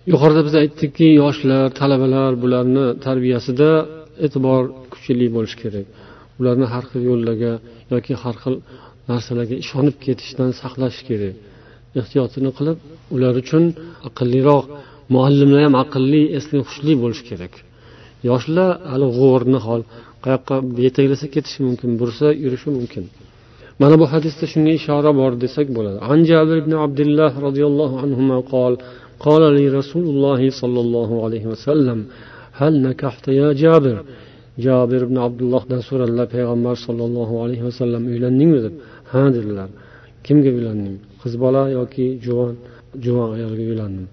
[0.08, 3.68] yuqorida biz aytdikki yoshlar talabalar bularni tarbiyasida
[4.24, 5.86] e'tibor kuchli bo'lishi kerak.
[6.40, 7.52] Ularni har xil yo'llarga
[7.92, 8.54] yoki har xil
[9.10, 11.34] narsalarga ishonib ketishdan saqlash kerak.
[12.00, 12.78] Ehtiyotini qilib
[13.14, 13.64] ular uchun
[14.08, 14.64] aqlliroq
[15.14, 17.54] muallimlar ham aqlli esli hushli bo'lishi kerak.
[18.30, 19.80] Yoshlar hali g'o'r nihol
[20.24, 23.04] qayoqqa yetaklasa ketishi mumkin bursa yurishi mumkin.
[23.80, 25.98] Mana bu hadisda shunga ishora bor desak bo'ladi.
[26.12, 28.74] An jabir ibn abdulloh roziyallohu anhu qol
[29.19, 31.99] قال لي رسول الله صلى الله عليه وسلم
[32.60, 33.97] هل نكحت يا جابر
[34.65, 38.73] jabir ibn abdullohdan so'radilar payg'ambar sollallohu alayhi vasallam uylandingmi deb
[39.12, 39.69] ha dedilar
[40.25, 42.54] kimga uylanding qiz bola yoki juvon
[43.06, 44.08] juvon ayolga uylandim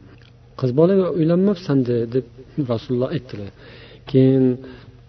[0.61, 1.79] qiz bolaga uylanmabsan
[2.15, 2.27] deb
[2.73, 3.51] rasululloh aytdilar
[4.11, 4.45] keyin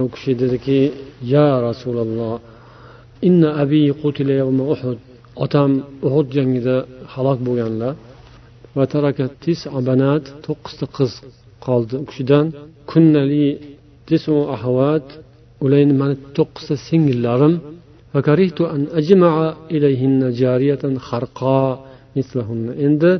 [0.03, 0.79] u kishi dediki
[1.33, 2.33] ya rasululloh
[3.27, 4.99] inna abi qutila yawma uhud
[5.45, 5.71] otam
[6.07, 6.75] uhud jangida
[7.13, 8.06] halok bo'lganlar va
[10.46, 11.12] to'qqizta qiz
[11.66, 11.94] qoldi.
[12.02, 12.46] U kishidan
[12.90, 13.46] kunnali
[14.08, 15.06] tisu ahvat
[15.64, 17.54] ularni mani to'qqizta singillarim
[22.86, 23.10] endi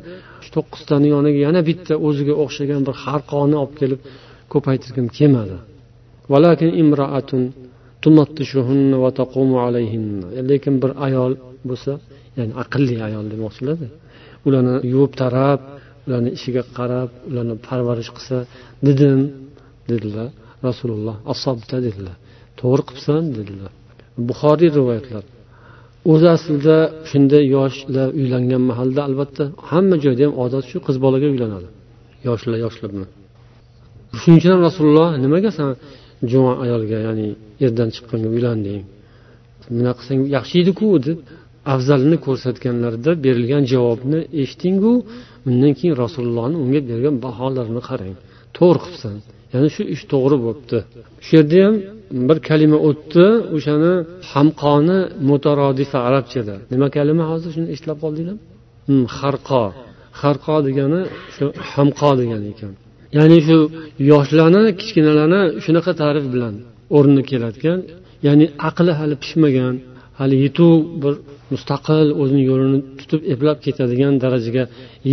[0.45, 4.01] shu to'qqiztani yoniga yana bitta o'ziga o'xshagan bir harqoni olib kelib
[4.53, 5.57] ko'paytirgim kelmadi.
[10.51, 11.33] Lekin bir ayol
[11.69, 11.93] bo'lsa
[12.39, 13.89] ya'ni aqlli ayol demoqchilarda
[14.49, 15.61] ularni yuvib tarab
[16.07, 18.39] ularni ishiga qarab ularni parvarish qilsa
[18.87, 19.21] dedim
[19.91, 20.29] dedilar.
[20.67, 22.17] Rasululloh asobda dedilar.
[22.61, 23.73] To'g'ri qilibsan dedilar.
[24.29, 25.25] Buxoriy rivoyatlar.
[26.13, 26.77] O'zi aslida
[27.11, 31.69] shunday yoshlar uylangan mahalda albatta hamma joyda ham odat shu qiz bolaga uylanadi.
[32.29, 33.11] Yoshlar yoshlar bilan.
[34.21, 35.69] Shuning uchun ham rasululloh nimaga san
[36.31, 37.29] juvon ayolga ya'ni
[37.65, 38.83] erdan chiqqanga uylanding?
[39.77, 41.19] Bunaqa qilsang yaxshi ediku deb
[41.75, 44.93] afzalini ko'rsatganlarida berilgan javobni eshitdingu
[45.49, 48.15] undan keyin rasulullohni unga bergan baholarini qarang.
[48.57, 49.17] To'g'ri qilibsan.
[49.53, 50.79] Ya'ni shu ish to'g'ri bo'libdi.
[51.27, 51.75] Shu yerda ham
[52.29, 53.27] bir kalima o'tdi
[53.57, 53.93] o'shani
[54.33, 54.99] hamqoni
[55.31, 56.55] mutarodifa arabchada.
[56.73, 58.43] Nima kalima hozir shuni eslab qoldinglarmi
[58.89, 59.65] hmm, harqo
[60.23, 61.01] harqo degani
[61.35, 62.73] shu hamqo degani ekan.
[63.19, 63.57] Ya'ni shu
[64.13, 66.55] yoshlarni kichkinalarni shunaqa ta'rif bilan
[66.97, 67.79] o'rni keladigan
[68.27, 69.75] ya'ni aqli hali pishmagan
[70.19, 71.15] hali yetuv bir
[71.53, 74.65] mustaqil o'zini yo'lini tutib eplab ketadigan darajaga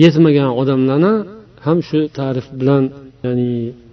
[0.02, 1.14] yetmagan odamlarni
[1.66, 2.84] ham shu ta'rif bilan
[3.26, 3.52] ya'ni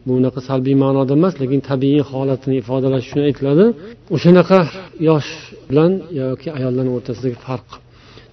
[0.09, 3.65] bunaqa salbiy ma'noda emas lekin tabiiy holatini ifodalash uchun aytiladi.
[4.15, 4.59] O'shanaqa
[5.09, 5.31] yosh
[5.69, 7.69] bilan yoki ayollarni o'rtasidagi farq.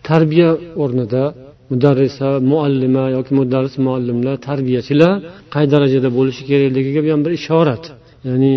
[0.09, 0.49] Tarbiya
[0.83, 1.23] o'rnida
[1.71, 5.13] mudarrisa muallima yoki mudarris muallimlar tarbiyachilar
[5.53, 7.83] qay darajada bo'lishi kerakligiga bu ham bir ishorat.
[8.29, 8.53] Ya'ni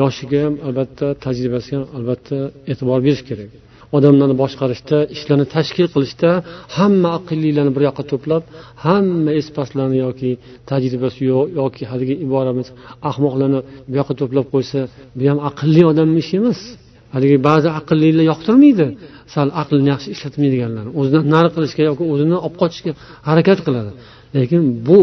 [0.00, 2.36] yoshiga ham albatta tajribasiga ham albatta
[2.70, 3.50] e'tibor berish kerak.
[3.96, 6.30] Odamlarni boshqarishda ishlarni tashkil qilishda
[6.76, 8.42] hamma aqllilarni bir yoqqa to'plab
[8.86, 10.30] hamma espaslarni yoki
[10.70, 12.68] tajribasi yo'q yoki haligi iboramiz
[13.10, 14.80] ahmoqlarni bu yoqqa to'plab qo'ysa
[15.18, 16.60] bu ham aqlli odamni ishi emas.
[17.14, 18.86] Haligi ba'zi aqllilar yoqtirmaydi.
[19.34, 22.92] Sal aqlini yaxshi ishlatmaydiganlarni o'zidan nari qilishga yoki o'zini olib qochishga
[23.28, 23.90] harakat qiladi.
[24.36, 25.00] Lekin bu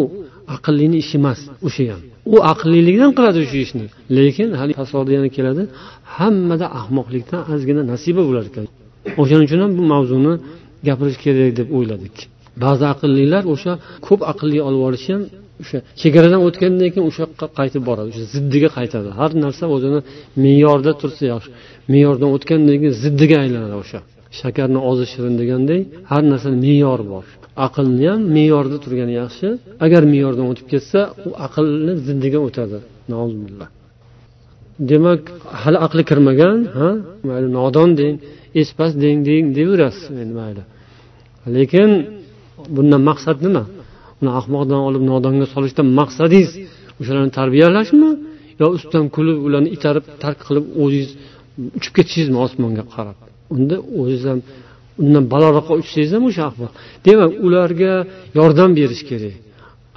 [0.56, 2.04] aqllini ishi emas o'sha ham.
[2.34, 3.86] U aqllilikdan qiladi shu ishni.
[4.18, 5.64] Lekin hali fasodi yana keladi
[6.18, 8.66] hammada ahmoqlikdan ozgina nasiba bo'lar ekan.
[9.22, 10.34] O'shaning uchun ham bu mavzuni
[10.88, 12.16] gapirish kerak deb o'yladik.
[12.64, 13.74] Ba'zi aqllilar o'sha
[14.08, 15.24] ko'p aqlli olib olishi ham
[15.62, 19.10] o'sha chegaradan o'tgandan keyin o'sha yoqqa qaytib boradi o'sha ziddiga qaytadi.
[19.20, 20.00] Har narsa o'zini
[20.44, 21.50] me'yorda tursa yaxshi
[21.94, 24.00] me'yordan o'tgandan keyin ziddiga aylanadi o'sha
[24.40, 25.80] shakarni ozi shirin deganday
[26.12, 27.26] har narsani me'yori bor.
[27.66, 29.48] Aqlni ham me'yorda turgani yaxshi.
[29.86, 32.78] Agar me'yordan o'tib ketsa u aqlni ziddiga o'tadi.
[34.92, 35.22] Demak
[35.64, 36.90] hali aqli kirmagan ha?
[37.28, 38.16] Mayli nodon deng
[38.62, 40.64] espas deng deng deyaverasiz endi mayli.
[41.56, 41.90] Lekin
[42.76, 43.64] bundan maqsad nima?
[44.22, 46.52] Uni ahmoqdan olib nodonga solishdan maqsadingiz
[47.00, 48.10] o'shalarni tarbiyalashmi?
[48.62, 51.12] Yo ustidan kulib ularni itarib tark qilib o'zingiz
[51.78, 53.18] uchib ketishingizmi osmonga qarab?
[53.56, 54.40] Unda o'ziz ham
[55.05, 56.73] undan balandroqqa uchsangiz ham o'sha ahmoq
[57.07, 57.93] demak ularga
[58.39, 59.37] yordam berish kerak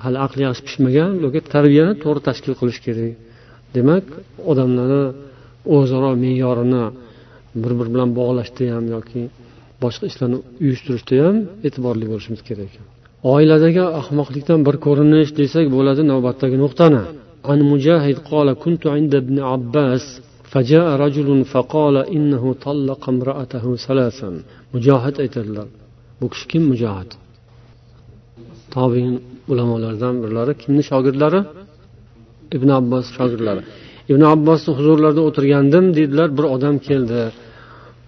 [0.04, 3.14] hali aqli yaxshi pishmagan ularga tarbiyani to'g'ri tashkil qilish kerak
[3.76, 4.06] demak
[4.52, 5.04] odamlarni
[5.76, 6.86] o'zaro me'yorini
[7.62, 9.22] bir biri bilan bog'lashda ham yoki
[9.84, 12.72] boshqa ishlarni uyushtirishda ham e'tiborli bo'lishimiz kerak
[13.34, 17.04] oiladagi ahmoqlikdan bir ko'rinish desak bo'ladi navbatdagi nuqtani
[17.50, 20.04] عن مجاهد قال كنت عند ابن عباس
[20.52, 24.32] فجاء رجل فقال إنه طلق امرأته ثلاثا
[24.75, 25.67] mujohid aytadilar.
[26.21, 27.11] Bu kishi kim mujohid?
[28.75, 29.15] Tobiin
[29.53, 30.53] ulamolaridan birlari.
[30.63, 31.41] Kimni shogirdlari?
[32.57, 33.63] Ibn abbos shogirdlari.
[34.13, 36.29] Ibn abbosni huzurlarida o'tirgandim deydilar.
[36.39, 37.21] Bir odam keldi.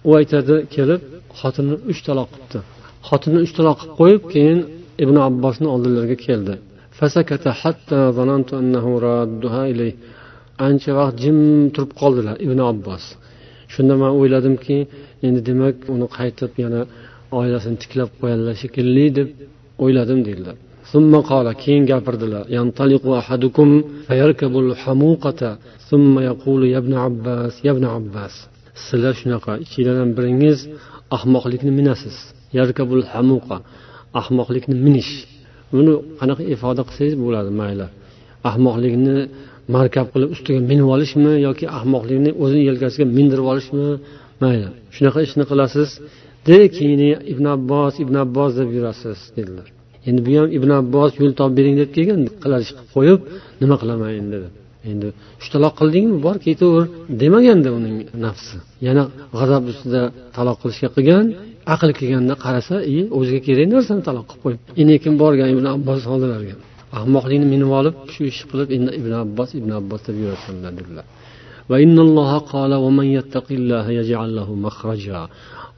[0.07, 1.01] U aytadi kelib
[1.39, 2.59] xotinini uch taloq qilibdi.
[3.07, 4.59] Xotinini uch taloq qilib qo'yib keyin
[5.03, 6.53] ibn abbosni oldilariga keldi.
[10.67, 11.37] Ancha vaqt jim
[11.75, 13.03] turib qoldilar ibn abbos
[13.73, 14.77] shunda man o'yladimki
[15.27, 16.81] endi demak uni qaytib yana
[17.39, 19.29] oilasini tiklab qo'yadilar shekilli deb
[19.83, 20.55] o'yladim deydilar.
[21.63, 22.43] Keyin gapirdilar.
[28.87, 30.57] Sizlar shunaqa ichinglardan biringiz
[31.17, 32.15] ahmoqlikni minasiz.
[32.59, 33.57] Yarkabul hamuqa
[34.21, 35.11] ahmoqlikni minish.
[35.75, 37.87] Buni qanaqa ifoda qilsangiz bo'ladi mayli.
[38.49, 39.15] Ahmoqlikni
[39.75, 43.85] markab qilib ustiga minib olishmi yoki ahmoqlikni o'zini yelkasiga mindirib olishmi?
[44.41, 45.89] Mayli shunaqa ishni qilasiz.
[46.47, 47.01] De keyin
[47.33, 49.67] ibn abbos ibn abbos deb yurasiz dedilar.
[50.07, 53.19] Endi bu ham ibn abbos yo'l topib bering deb kelgan qiladish qilib qo'yib
[53.61, 54.53] nima qilaman endi deb
[54.89, 55.07] endi
[55.39, 56.15] uch taloq qildingmi?
[56.25, 56.85] Bor ketaver.
[57.23, 58.55] Demaganda uning nafsi.
[58.87, 59.03] Yana
[59.39, 60.01] g'azab ustida
[60.37, 61.25] taloq qilishga qilgan
[61.73, 65.47] aqli kelganda qarasa i o'ziga kerak narsani taloq qilib qo'yib endi borgan?
[65.55, 66.55] Ibn abbos oldilariga
[66.99, 71.05] ahmoqlikni minib olib shu ishni qilib endi ibn abbos ibn abbos deb yurasanlar dedilar.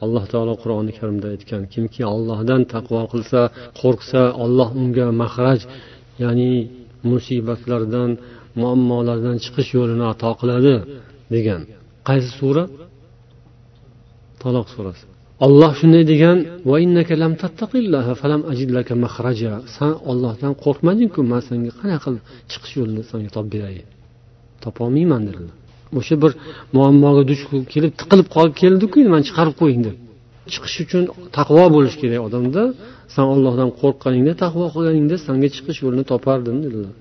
[0.06, 3.42] Alloh taolo qur'oni karimda aytgan kimki ollohdan taqvo qilsa
[3.80, 5.60] qo'rqsa olloh unga mahraj
[6.24, 6.52] ya'ni
[7.12, 8.10] musibatlardan
[8.62, 10.76] muammolardan chiqish yo'lini ato qiladi
[11.34, 11.62] degan.
[12.08, 12.64] Qaysi sura?
[14.42, 15.06] Taloq surasi.
[15.46, 16.38] Olloh shunday degan
[19.76, 23.76] san ollohdan qo'rqmadingku man senga qanaqa qilib chiqish yo'lini senga topib beray
[24.64, 25.56] topolmayman dedilar.
[26.00, 26.32] O'sha bir
[26.76, 27.42] muammoga duch
[27.74, 29.96] kelib tiqilib qolib keldiku endi mani chiqarib qo'ying deb.
[30.54, 31.04] Chiqish uchun
[31.38, 32.64] taqvo bo'lishi kerak odamda.
[33.16, 36.94] San ollohdan qo'rqqaningda taqvo qilganingda sanga chiqish yo'lini topardim dedilar.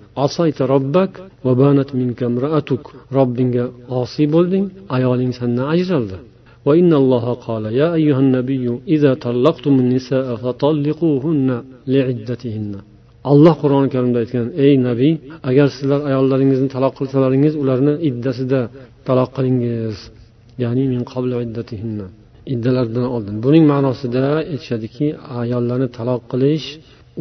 [3.17, 3.65] Robbingga
[4.01, 4.65] osiy bo'lding
[4.97, 6.19] ayoling sandan ajraldi.
[6.68, 11.50] وإن الله قال يا أيها النبي إذا طلقتم النساء فطلقوهن
[11.94, 12.74] لعدتهن
[13.34, 15.14] alloh qur'oni karimda aytgan ey nabiy
[15.50, 18.62] agar sizlar ayollaringizni taloq qilsalaringiz ularni iddasida
[19.08, 19.96] taloq qilingiz
[20.64, 21.02] ya'ni min
[22.54, 25.08] iddalaridan oldin buning ma'nosida aytishadiki
[25.42, 26.68] ayollarni taloq qilish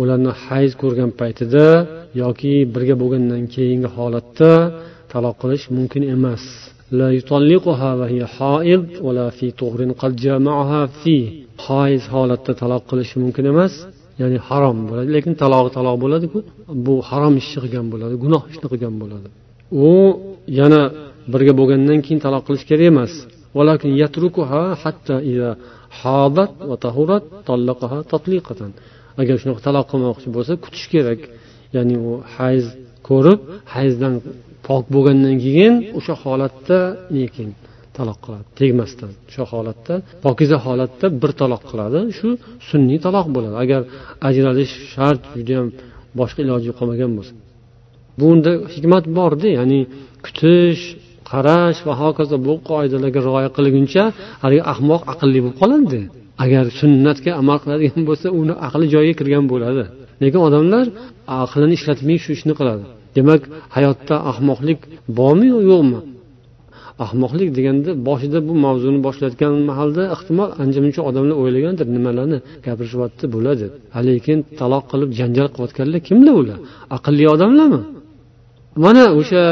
[0.00, 1.66] ularni hayz ko'rgan paytida
[2.22, 4.52] yoki birga bo'lgandan keyingi holatda
[5.12, 6.42] taloq qilish mumkin emas
[6.99, 11.25] لا يطلقها وهي حائض ولا في طهر قد جامعها فيه
[11.67, 13.73] hoiz holatda taloq qilishi mumkin emas
[14.21, 16.37] ya'ni harom bo'ladi lekin talog'i taloq bo'ladiku
[16.85, 19.27] bu harom ishni qilgan bo'ladi gunoh ishni qilgan bo'ladi
[19.87, 19.91] u
[20.59, 20.81] yana
[21.33, 23.13] birga bo'lgandan keyin taloq qilish kerak emas
[29.21, 31.19] agar shunaqa taloq qilmoqchi bo'lsa kutish kerak
[31.75, 32.65] ya'ni u hayz
[33.09, 33.39] ko'rib
[33.75, 34.13] hayzdan
[34.67, 36.79] pok bo'lgandan keyin o'sha holatda
[37.17, 37.49] lekin
[37.97, 38.45] taloq qiladi.
[38.59, 39.11] Tegmasdan.
[39.29, 39.93] O'sha holatda
[40.25, 41.99] pokiza holatda bir taloq qiladi.
[42.17, 42.29] Shu
[42.69, 43.55] sunniy taloq bo'ladi.
[43.63, 43.81] Agar
[44.27, 45.67] ajralish shart judayam
[46.19, 47.33] boshqa iloji qolmagan bo'lsa.
[48.19, 49.79] Bunda hikmat borda ya'ni
[50.25, 50.81] kutish
[51.31, 54.03] qarash va hokazo bu qoidalarga rioya qilguncha
[54.43, 56.01] haligi ahmoq aqlli bo'lib qoladi.
[56.43, 59.83] Agar sunnatga amal qiladigan bo'lsa uni aqli joyiga kirgan bo'ladi.
[60.23, 60.85] Lekin odamlar
[61.43, 62.85] aqlini ishlatmay shu ishni qiladi.
[63.15, 63.41] Demak
[63.75, 64.79] hayotda ahmoqlik
[65.17, 65.99] bormi yo'qmi?
[67.05, 73.25] Ahmoqlik deganda boshida bu mavzuni boshlayotgan mahalda ehtimol ancha muncha odamlar o'ylagandir nimalarni gapirishyapti
[73.61, 73.71] deb.
[74.07, 76.59] lekin taloq qilib janjal qilayotganlar kimlar ular?
[76.97, 77.81] Aqlli odamlarmi?
[78.85, 79.43] Mana o'sha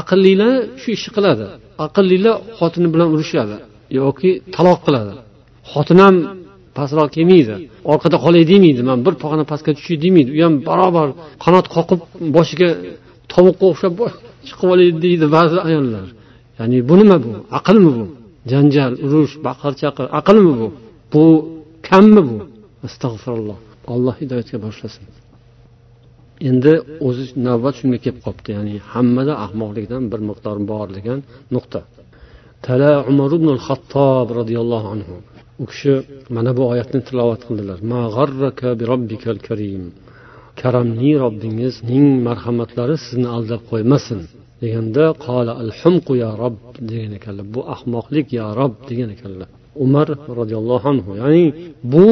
[0.00, 1.46] aqllilar shu ishni qiladi.
[1.86, 3.56] Aqllilar xotini bilan urushadi
[4.00, 5.12] yoki taloq qiladi.
[5.72, 6.16] Xotin ham
[6.78, 7.54] pastroq kelmaydi.
[7.92, 8.80] Orqada qolay demaydi.
[8.88, 10.30] Man bir pog'ona pastga tushay demaydi.
[10.38, 11.08] U ham barobar
[11.44, 12.00] qanot qoqib
[12.36, 12.68] boshiga
[13.32, 13.92] tovuqqa o'xshab
[14.48, 16.06] chiqib olay deydi ba'zi ayollar.
[16.58, 17.30] Ya'ni bu nima bu?
[17.58, 18.04] Aqlmi bu?
[18.52, 20.68] Janjal urush baqir chaqir aqlmi bu?
[21.12, 21.24] Bu
[21.88, 22.36] kammi bu?
[22.86, 23.58] Astag'firulloh
[23.92, 25.04] alloh hidoyatga boshlasin
[26.48, 26.72] endi
[27.06, 31.18] o'zi navbat shunga kelib qolibdi ya'ni hammada ahmoqlikdan bir miqdor bor degan
[31.54, 31.80] nuqta.
[32.66, 35.14] Tala umar ibn xattob roziyallohu anhu.
[35.62, 35.94] U kishi
[36.34, 37.78] mana bu oyatni tilovat qildilar.
[40.60, 44.20] Karamli robbingizning marhamatlari sizni aldab qo'ymasin
[44.62, 46.56] deganda qola alhumqu ya rob
[46.90, 47.46] degan ekanlar.
[47.54, 49.48] Bu ahmoqlik ya rob degan ekanlar.
[49.84, 50.08] Umar
[50.40, 51.10] roziyallohu anhu.
[51.22, 51.44] Ya'ni
[51.92, 52.06] bu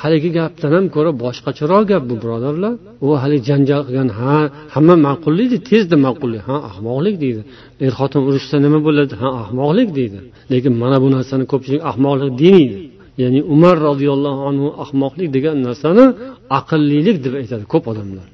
[0.00, 2.74] haligi gapdan ham ko'ra boshqacharoq gap bu birodarlar.
[3.06, 4.36] U haligi janjal qilgan ha
[4.74, 7.42] hamma ma'qullaydi tezda ma'qullaydi ha ahmoqlik deydi.
[7.86, 10.18] Er xotin urushsa nima bo'ladi ha ahmoqlik deydi.
[10.52, 12.76] Lekin mana bu narsani ko'pchilik ahmoqlik demaydi.
[13.22, 16.04] Ya'ni umar roziyallohu anhu ahmoqlik degan narsani
[16.58, 18.26] aqllilik deb aytadi ko'p odamlar.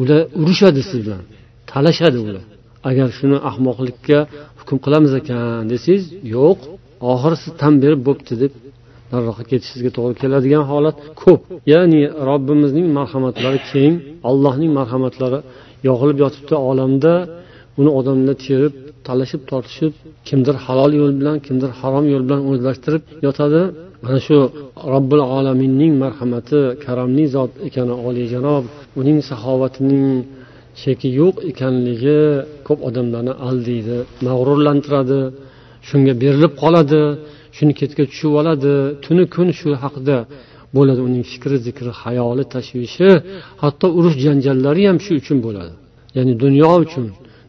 [0.00, 1.22] Ular urushadi siz bilan
[1.70, 2.44] talashadi ular.
[2.90, 4.18] Agar shuni ahmoqlikka
[4.60, 6.04] hukm qilamiz ekan desangiz
[6.36, 6.58] yo'q.
[7.12, 8.52] Oxiri siz tan berib bo'pti deb
[9.12, 11.40] nariroqqa ketishingizga to'g'ri keladigan holat ko'p.
[11.72, 13.94] Ya'ni robbimizning marhamatlari keng
[14.28, 15.38] allohning marhamatlari
[15.88, 17.12] yog'ilib yotibdi olamda.
[17.80, 18.74] Uni odamlar terib
[19.06, 19.92] talashib tortishib
[20.28, 23.62] kimdir halol yo'l bilan kimdir harom yo'l bilan o'zlashtirib yotadi.
[24.04, 24.36] Mana shu
[24.92, 28.64] robbil olaminning marhamati karamli zot ekani oliyjanob
[29.00, 30.06] uning saxovatining
[30.80, 32.20] cheki yo'q ekanligi
[32.66, 35.20] ko'p odamlarni aldaydi mag'rurlantiradi.
[35.88, 37.00] Shunga berilib qoladi
[37.56, 38.72] shuni ketga tushib oladi.
[39.04, 40.16] Tuni kun shu haqida
[40.76, 41.00] bo'ladi.
[41.08, 43.10] Uning fikri zikri hayoli tashvishi
[43.62, 45.72] hatto urush janjallari ham shu uchun bo'ladi.
[46.16, 47.06] Ya'ni dunyo uchun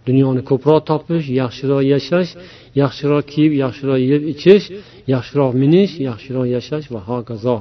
[0.07, 2.29] dunyoni ko'proq topish yaxshiroq yashash
[2.81, 4.65] yaxshiroq kiyib yaxshiroq yeb ichish
[5.13, 7.57] yaxshiroq minish yaxshiroq yashash va hokazo.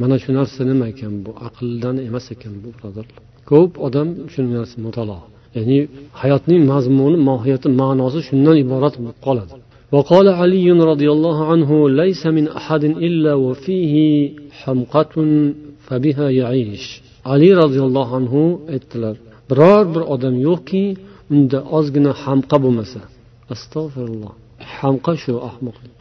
[0.00, 1.12] Mana shu narsa nima ekan?
[1.24, 3.18] Bu aqldan emas ekan bu birodarlar.
[3.50, 5.22] Ko'p odam shu narsa mutolaa.
[5.56, 5.78] Ya'ni
[6.20, 9.52] hayotning mazmuni mohiyati ma'nosi shundan iborat bo'lib qoladi.
[9.91, 13.95] وقال علي رضي الله عنه ليس من أحد إلا وفيه
[14.51, 15.15] حمقة
[15.87, 19.15] فبها يعيش علي رضي الله عنه aytdilar
[19.49, 20.83] biror bir odam yo'qki
[21.33, 23.01] unda ozgina hamqa bo'lmasa
[23.53, 24.33] astag'firulloh
[24.79, 25.91] hamqa shu ahmoqlik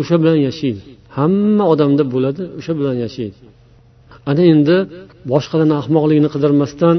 [0.00, 0.80] o'sha bilan yashaydi
[1.18, 3.38] hamma odamda bo'ladi o'sha bilan yashaydi
[4.30, 4.76] ana endi
[5.32, 6.96] boshqalarni ahmoqligini qidirmasdan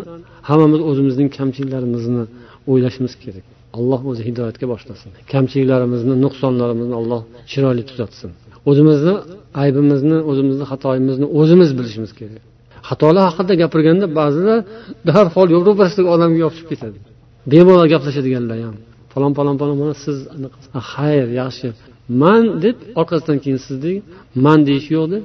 [0.50, 2.24] hammamiz o'zimizning kamchiliklarimizni
[2.72, 3.46] o'ylashimiz kerak
[3.79, 5.11] Alloh o'zi hidoyatga boshlasin.
[5.33, 8.31] Kamchiliklarimizni nuqsonlarimizni alloh chiroyli tuzatsin.
[8.71, 9.15] O'zimizni
[9.63, 12.43] aybimizni o'zimizni xatoyimizni o'zimiz bilishimiz kerak.
[12.89, 14.55] Xatolar haqida gapirganda ba'zida
[15.09, 16.99] darhol ro'parasidagi odamga yopishib ketadi.
[17.53, 18.77] Bemalol gaplashadiganlar ham.
[19.13, 20.17] Falon falon falon mana siz
[20.93, 21.69] xayr yaxshi.
[22.23, 23.95] Man deb orqasidan keyin sizni
[24.45, 25.19] man deyish yo'qda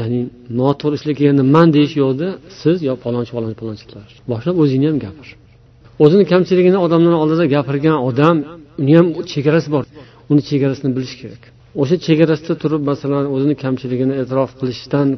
[0.00, 0.20] ya'ni
[0.60, 2.28] noto'g'ri ishlar kelganda man deyish yo'qda
[2.60, 4.08] siz yo palonchi palonchi palonchilar.
[4.30, 5.28] Boshlab o'zingni ham gapir.
[6.02, 8.36] O'zini kamchiligini odamlar oldida gapirgan odam
[8.82, 9.84] uni ham chegarasi bor.
[10.30, 11.42] Uni chegarasini bilish kerak.
[11.80, 15.08] O'sha chegarasida turib masalan o'zini kamchiligini e'tirof qilishdan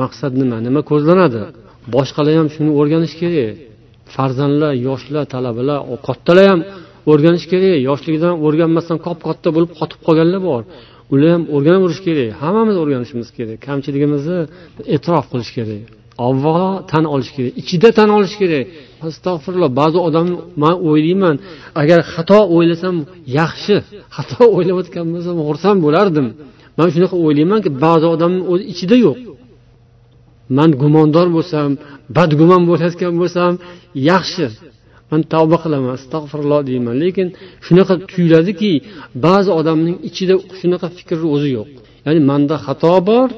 [0.00, 0.56] maqsad nima?
[0.66, 1.42] Nima ko'zlanadi?
[1.94, 3.56] Boshqalar ham shuni o'rganishi kerak.
[4.14, 5.78] Farzandlar yoshlar talabalar
[6.08, 6.60] kattalar ham
[7.10, 7.76] o'rganish kerak.
[7.88, 10.62] Yoshligidan o'rganmasdan kop katta bo'lib qotib qolganlar bor.
[11.12, 12.28] Ular ham o'rganaverish kerak.
[12.42, 13.58] Hammamiz o'rganishimiz kerak.
[13.68, 14.38] Kamchiligimizni
[14.94, 15.82] e'tirof qilish kerak.
[16.26, 17.52] Avvalo tan olish kerak.
[17.62, 18.64] Ichida tan olish kerak.
[19.10, 20.28] Astag'firulloh ba'zi odam
[20.62, 21.36] man o'ylayman
[21.80, 22.96] agar xato o'ylasam
[23.38, 23.76] yaxshi
[24.16, 26.26] xato o'ylayotgan bo'lsam xursand bo'lardim.
[26.78, 29.18] Man shunaqa o'ylaymanki ba'zi odamni o'zi ichida yo'q.
[30.58, 31.70] Man gumondor bo'lsam
[32.16, 33.52] badgumon bo'layotgan bo'lsam
[34.10, 34.46] yaxshi.
[35.10, 36.94] Man tavba qilaman astag'firulloh deyman.
[37.04, 37.28] Lekin
[37.66, 38.72] shunaqa tuyuladiki
[39.26, 41.68] ba'zi odamning ichida shunaqa fikrni o'zi yo'q.
[42.06, 43.28] Ya'ni manda xato bor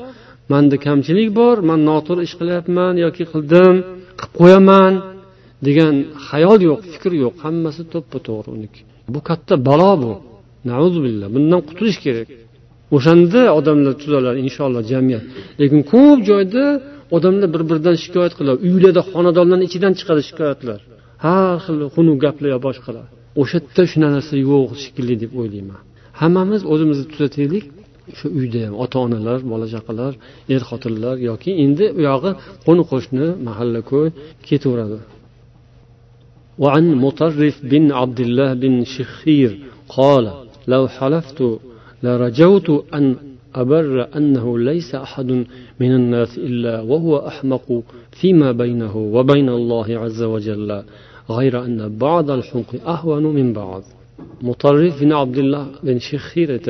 [0.52, 3.74] manda kamchilik bor man noto'g'ri ish qilyapman yoki qildim
[4.18, 4.92] qilib qo'yaman.
[5.66, 5.94] Degan
[6.28, 8.80] xayol yo'q fikr yo'q hammasi to'ppa to'g'ri uniki.
[9.14, 10.12] Bu katta balo bu.
[11.06, 12.28] Billah bundan qutulish kerak.
[12.96, 15.24] O'shanda odamlar tuzalar inshaalloh jamiyat.
[15.60, 16.64] Lekin ko'p joyda
[17.16, 18.58] odamlar bir biridan shikoyat qiladi.
[18.66, 20.80] Uylarda xonadonlarni ichidan chiqadi shikoyatlar.
[21.24, 23.06] Har xil xunuk gaplar yo boshqalar.
[23.40, 25.80] O'sha yerda shunaqa narsa yo'q shekilli deb o'ylayman.
[26.20, 27.64] Hammamiz o'zimizni tuzataylik.
[28.18, 30.12] Shu uyda ham ota onalar bola chaqalar
[30.54, 32.30] er xotinlar yoki endi u yog'i
[32.66, 34.08] qo'ni qo'shni mahalla ko'y
[34.48, 34.98] ketaveradi.
[36.58, 40.32] وعن مطرف بن عبد الله بن شخير قال
[40.68, 41.58] لو حلفت
[42.02, 43.16] لرجوت أن
[43.54, 45.30] أبر أنه ليس أحد
[45.80, 47.82] من الناس إلا وهو أحمق
[48.20, 50.82] فيما بينه وبين الله عز وجل
[51.30, 53.82] غير أن بعض الحمق أهون من بعض.
[54.42, 56.60] مطرف بن عبد الله بن شخير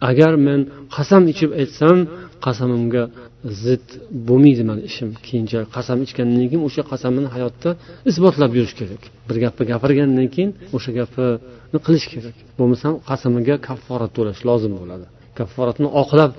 [0.00, 0.60] agar men
[0.94, 1.98] qasam ichib aytsam
[2.44, 3.02] qasamimga
[3.44, 3.86] zid
[4.28, 7.70] bo'lmaydi mani ishim keyinchalik qasam ichgandan keyin o'sha qasamini hayotda
[8.10, 9.02] isbotlab yurish kerak.
[9.28, 12.36] Bir gapni gapirgandan keyin o'sha gapni qilish kerak.
[12.58, 15.06] Bo'lmasam qasamiga kafforat to'lash lozim bo'ladi.
[15.38, 16.30] Kafforatni oqlab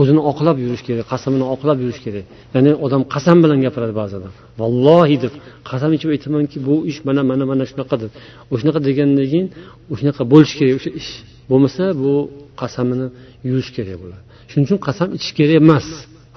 [0.00, 2.24] o'zini oqlab yurish kerak qasamini oqlab yurish kerak.
[2.54, 4.28] Ya'ni odam qasam bilan gapiradi ba'zida.
[4.60, 5.34] Vallohi deb
[5.70, 8.10] qasam ichib aytamanki bu ish mana mana mana shunaqa deb.
[8.52, 9.46] O'shanaqa degandan keyin
[9.92, 11.10] o'shanaqa bo'lishi kerak o'sha ish.
[11.50, 12.12] Bo'lmasa bu
[12.60, 13.06] qasamini
[13.48, 14.22] yuvish kerak bo'ladi.
[14.50, 15.88] Shuning uchun qasam ichish kerak emas.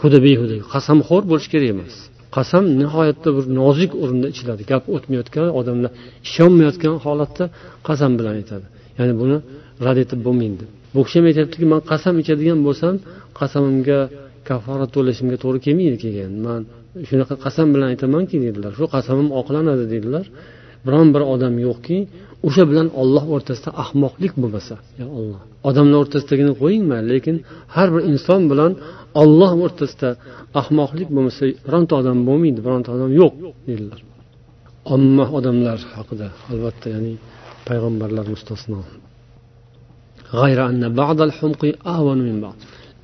[0.01, 0.55] Huda behuda.
[0.73, 1.95] Qasamxo'r bo'lish kerak emas.
[2.37, 4.61] Qasam nihoyatda bir nozik o'rinda ichiladi.
[4.71, 5.91] Gap o'tmayotgan odamlar
[6.27, 7.45] ishonmayotgan holatda
[7.87, 8.65] qasam bilan aytadi.
[8.99, 9.37] Ya'ni buni
[9.85, 10.65] rad etib bo'lmaydi.
[10.93, 12.93] Bu kishi ham aytyaptiki man qasam ichadigan bo'lsam
[13.39, 13.99] qasamimga
[14.49, 16.61] kafforat to'lashimga to'g'ri kelmaydi keyin man
[17.09, 18.71] shunaqa qasam bilan aytamanki dedilar.
[18.79, 20.25] Shu qasamim oqlanadi dedilar.
[20.85, 21.97] Biron bir odam yo'qki
[22.47, 27.35] o'sha bilan olloh o'rtasida ahmoqlik bo'lmasa ya olloh odamlar o'rtasidagini qo'yingman lekin
[27.75, 28.71] har bir inson bilan
[29.21, 30.09] olloh o'rtasida
[30.61, 33.33] ahmoqlik bo'lmasa bironta odam bo'lmaydi bironta odam yo'q
[33.69, 33.99] dedilar
[34.95, 37.13] omma odamlar haqida albatta ya'ni
[37.67, 38.79] payg'ambarlar mustasno.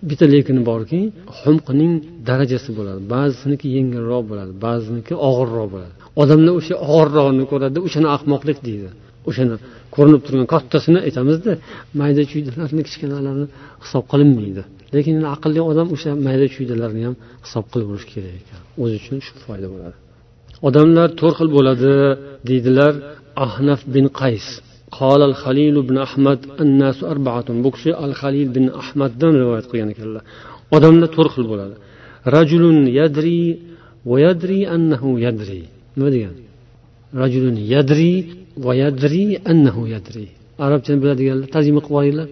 [0.09, 0.99] Bitta lekini borki
[1.41, 1.93] humqning
[2.29, 3.01] darajasi bo'ladi.
[3.13, 5.95] Ba'zisiniki yengilroq bo'ladi ba'ziniki og'irroq bo'ladi.
[6.22, 8.88] odamlar o'sha og'irrog'ini ko'radi o'shani ahmoqlik deydi
[9.28, 9.54] o'shani
[9.94, 11.52] ko'rinib turgan kattasini aytamizda
[12.00, 13.46] mayda chuydalarni kichkinalarni
[13.84, 14.62] hisob qilinmaydi
[14.94, 19.32] lekin aqlli odam o'sha mayda chuydalarni ham hisob qilib olish kerak ekan o'zi uchun shu
[19.44, 19.96] foyda bo'ladi
[20.68, 21.92] odamlar to'rt xil bo'ladi
[22.48, 22.92] deydilar
[23.46, 24.48] ahnaf bin qays
[25.00, 30.22] قال الخليل بن أحمد الناس أربعة بكشي الخليل بن أحمد دان رواية قيان كلا
[30.76, 31.74] odamlar to'rt xil bo'ladi
[32.36, 33.40] rajulun yadri
[34.10, 35.62] va yadri annahu yadri
[35.97, 36.35] nima degan?
[37.21, 38.13] Rajulun yadri
[38.65, 40.25] va yadri annahu yadri.
[40.65, 42.27] Arabchani biladiganlar tarjima qilib olinglar.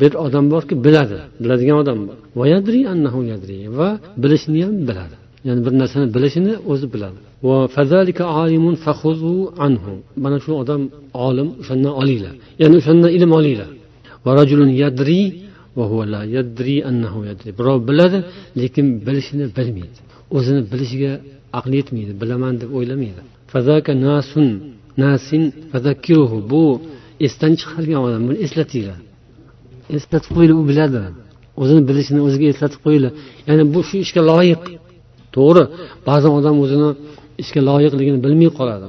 [0.00, 1.18] Bir odam borki biladi.
[1.42, 2.16] Biladigan odam bor.
[2.38, 3.56] Va yadri annahu yadri.
[3.78, 3.88] Va
[4.22, 5.16] bilishni ham biladi.
[5.46, 7.18] Ya'ni bir narsani bilishini o'zi biladi.
[10.24, 10.82] Mana shu odam
[11.26, 12.34] olim o'shandan olinglar.
[12.62, 13.70] Ya'ni o'shandan ilm olinglar.
[14.24, 15.20] Va rajulun yadri
[17.58, 18.18] birov biladi
[18.60, 19.98] lekin bilishini bilmaydi.
[20.36, 21.12] O'zini bilishiga
[21.58, 23.22] aqli yetmaydi bilaman deb o'ylamaydi.
[25.02, 25.42] Nasin
[26.52, 26.62] bu
[27.26, 28.98] esdan chiqargan odam buni eslatinglar.
[29.96, 31.00] Eslatib qo'yinglar u biladi.
[31.62, 33.12] O'zini bilishini o'ziga eslatib qo'yinglar.
[33.48, 34.62] Ya'ni bu shu ishga loyiq.
[35.36, 35.64] To'g'ri
[36.08, 36.90] ba'zan odam o'zini
[37.42, 38.88] ishga loyiqligini bilmay qoladi.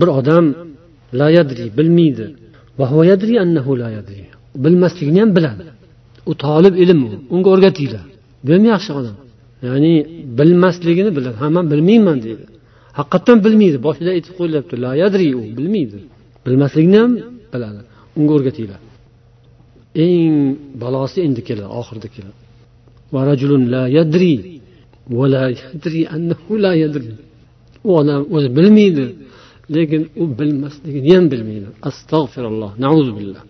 [0.00, 0.44] bir odam
[1.18, 2.26] la yadri bilmaydi.
[3.10, 4.24] Yadri annahu la yadri.
[4.64, 5.64] Bilmasligini ham biladi.
[6.30, 8.04] U tolib ilm u unga o'rgatinglar.
[8.44, 9.16] Bu ham yaxshi odam.
[9.66, 9.94] Ya'ni
[10.38, 11.36] bilmasligini biladi.
[11.42, 12.44] Ha man bilmayman deydi.
[12.98, 13.76] Haqiqatdan bilmaydi.
[13.86, 15.98] Boshida aytib qo'yilyapti la yadri u bilmaydi.
[16.46, 17.12] Bilmasligini ham
[17.52, 17.80] biladi.
[18.18, 18.80] Unga o'rgatinglar.
[20.04, 20.34] Eng
[20.82, 22.38] balosi endi keladi oxirida keladi.
[27.88, 29.06] U odam o'zi bilmaydi
[29.76, 31.68] lekin u bilmasligini ham bilmaydi.
[31.88, 32.72] Astag'firulloh
[33.18, 33.42] billah.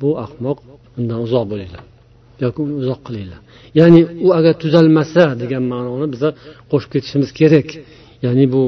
[0.00, 0.58] Bu ahmoq
[0.98, 1.84] undan uzoq bo'linglar
[2.42, 3.40] yoki uni uzoq qilinglar.
[3.78, 6.28] Ya'ni u agar tuzalmasa degan ma'noni biza
[6.70, 7.68] qo'shib ketishimiz kerak.
[8.24, 8.62] Ya'ni bu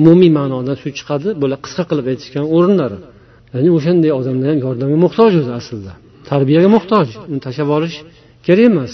[0.00, 2.98] umumiy ma'noda shu chiqadi bular qisqa qilib aytishgan o'rinlari.
[3.54, 5.92] Ya'ni o'shanday odamlar ham yordamga muhtoj o'zi aslida.
[6.30, 7.96] Tarbiyaga muhtoj uni tashlab yuborish
[8.46, 8.92] kerak emas.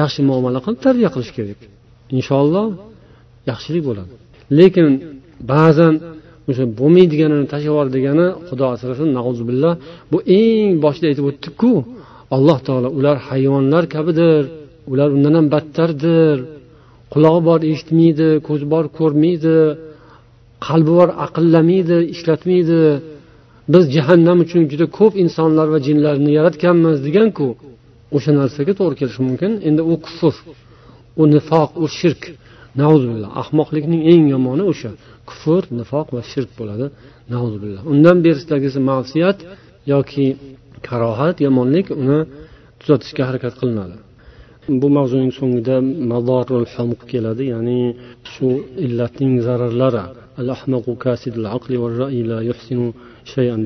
[0.00, 1.60] Yaxshi muomala qilib tarbiya qilish kerak.
[2.16, 2.66] Inshaalloh
[3.50, 4.12] yaxshilik bo'ladi.
[4.58, 4.88] Lekin
[5.52, 5.94] ba'zan
[6.50, 9.72] o'sha bo'lmaydiganini tashlab yubor degani xudo asrasin nauzubillah
[10.12, 11.72] bu eng boshida aytib o'tdikku
[12.36, 14.42] alloh taolo ular hayvonlar kabidir
[14.92, 16.36] ular undan ham battardir.
[17.12, 19.56] Qulog'i bor eshitmaydi ko'zi bor ko'rmaydi
[20.66, 22.80] qalbi bor aqllamaydi ishlatmaydi.
[23.72, 27.46] Biz jahannam uchun juda ko'p insonlar va jinlarni yaratganmiz deganku
[28.16, 29.52] o'sha narsaga to'g'ri kelishi mumkin.
[29.68, 30.34] Endi u kufr.
[31.20, 32.22] U nifoq u shirk.
[33.42, 34.90] Ahmoqlikning eng yomoni o'sha.
[35.28, 36.86] Kufr nifoq va shirk bo'ladi.
[37.92, 39.38] Undan berisidagisi ma'siyat
[39.92, 40.26] yoki
[40.88, 42.20] karohat yomonlik uni
[42.80, 43.96] tuzatishga harakat qilinadi.
[44.80, 45.76] Bu mavzuning so'ngida
[46.12, 47.80] madorul hamq keladi ya'ni
[48.32, 48.48] shu
[48.84, 50.04] illatning zararlari.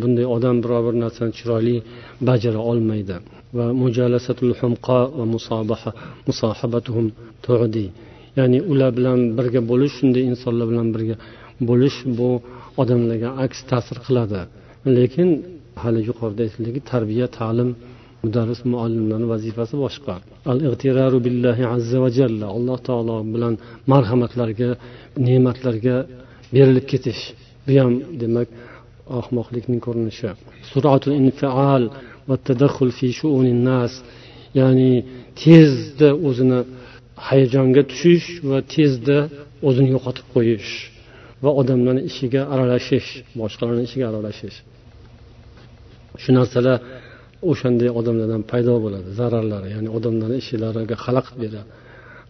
[0.02, 1.76] Bunday odam biror bir narsani chiroyli
[2.28, 3.16] bajara olmaydi.
[3.56, 5.90] Va mujalasatul humqa va musobaha
[6.28, 7.06] musohabatuhum
[7.44, 7.86] tu'di
[8.38, 11.16] ya'ni ular bilan birga bo'lish shunday insonlar bilan birga
[11.68, 12.30] bo'lish bu
[12.82, 14.40] odamlarga aks ta'sir qiladi.
[14.96, 15.28] Lekin
[15.82, 17.70] hali yuqorida aytildiki tarbiya ta'lim
[18.24, 20.14] mudarris muallimlarni vazifasi boshqa.
[20.50, 23.54] Al ig'tiraru billahi azza va jalla alloh taolo bilan
[23.92, 24.70] marhamatlarga
[25.26, 25.96] ne'matlarga
[26.54, 27.22] berilib ketish.
[27.66, 28.48] Bu ham demak
[29.18, 30.30] ahmoqlikning ko'rinishi.
[30.70, 31.82] Suratul infial
[32.30, 33.08] va tadaxul fi
[34.58, 34.92] ya'ni
[35.42, 36.60] tezda o'zini
[37.28, 39.18] hayajonga tushish va tezda
[39.68, 40.70] o'zini yo'qotib qo'yish
[41.44, 43.08] va odamlarni ishiga aralashish
[43.40, 44.58] boshqalarni ishiga aralashish.
[46.22, 46.76] Shu narsalar
[47.50, 51.70] o'shanday odamlardan paydo bo'ladi zararlari ya'ni odamlarni ishlariga xalaqit beradi.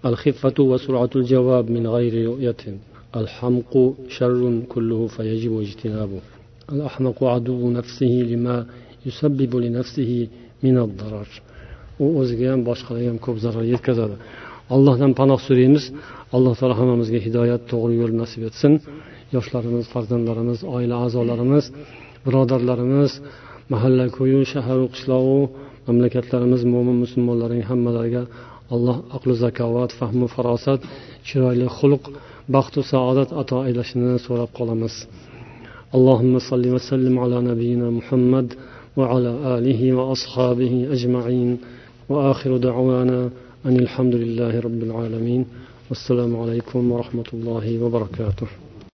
[0.09, 2.75] Al hiffatu va suratul javob min g'ayri ru'yatin.
[3.19, 3.83] Al hamqu
[4.17, 6.19] sharrun kulluhu fayajibu ijtinabu
[6.73, 6.81] al
[9.00, 10.30] ahmaqu adu nafsihi lima yusabbibu li nafsihi
[10.64, 11.30] min ad-darar
[12.04, 14.16] u o'ziga ham boshqalarga ham ko'p zarar yetkazadi
[14.76, 15.84] allohdan panoh so'raymiz
[16.36, 18.74] alloh taolo hammamizga hidoyat to'g'ri yo'l nasib etsin
[19.36, 21.66] yoshlarimiz farzandlarimiz oila a'zolarimiz
[22.26, 23.12] birodarlarimiz
[23.74, 25.40] mahalla ko'yu shaharu qishloqu
[25.88, 28.24] mamlakatlarimiz mo'min musulmonlarning hammalariga
[28.76, 30.82] alloh aqli zakovat fahmu farosat
[31.28, 32.04] chiroyli xulq
[32.56, 34.96] baxtu saodat ato aylashini so'rab qolamiz
[35.98, 38.48] اللهم صل وسلم على نبينا محمد
[38.97, 41.59] وعلى آله وأصحابه أجمعين.
[42.09, 43.31] وآخر دعوانا
[43.67, 45.45] أن الحمد لله رب العالمين.
[45.89, 48.70] والسلام عليكم ورحمة الله وبركاته.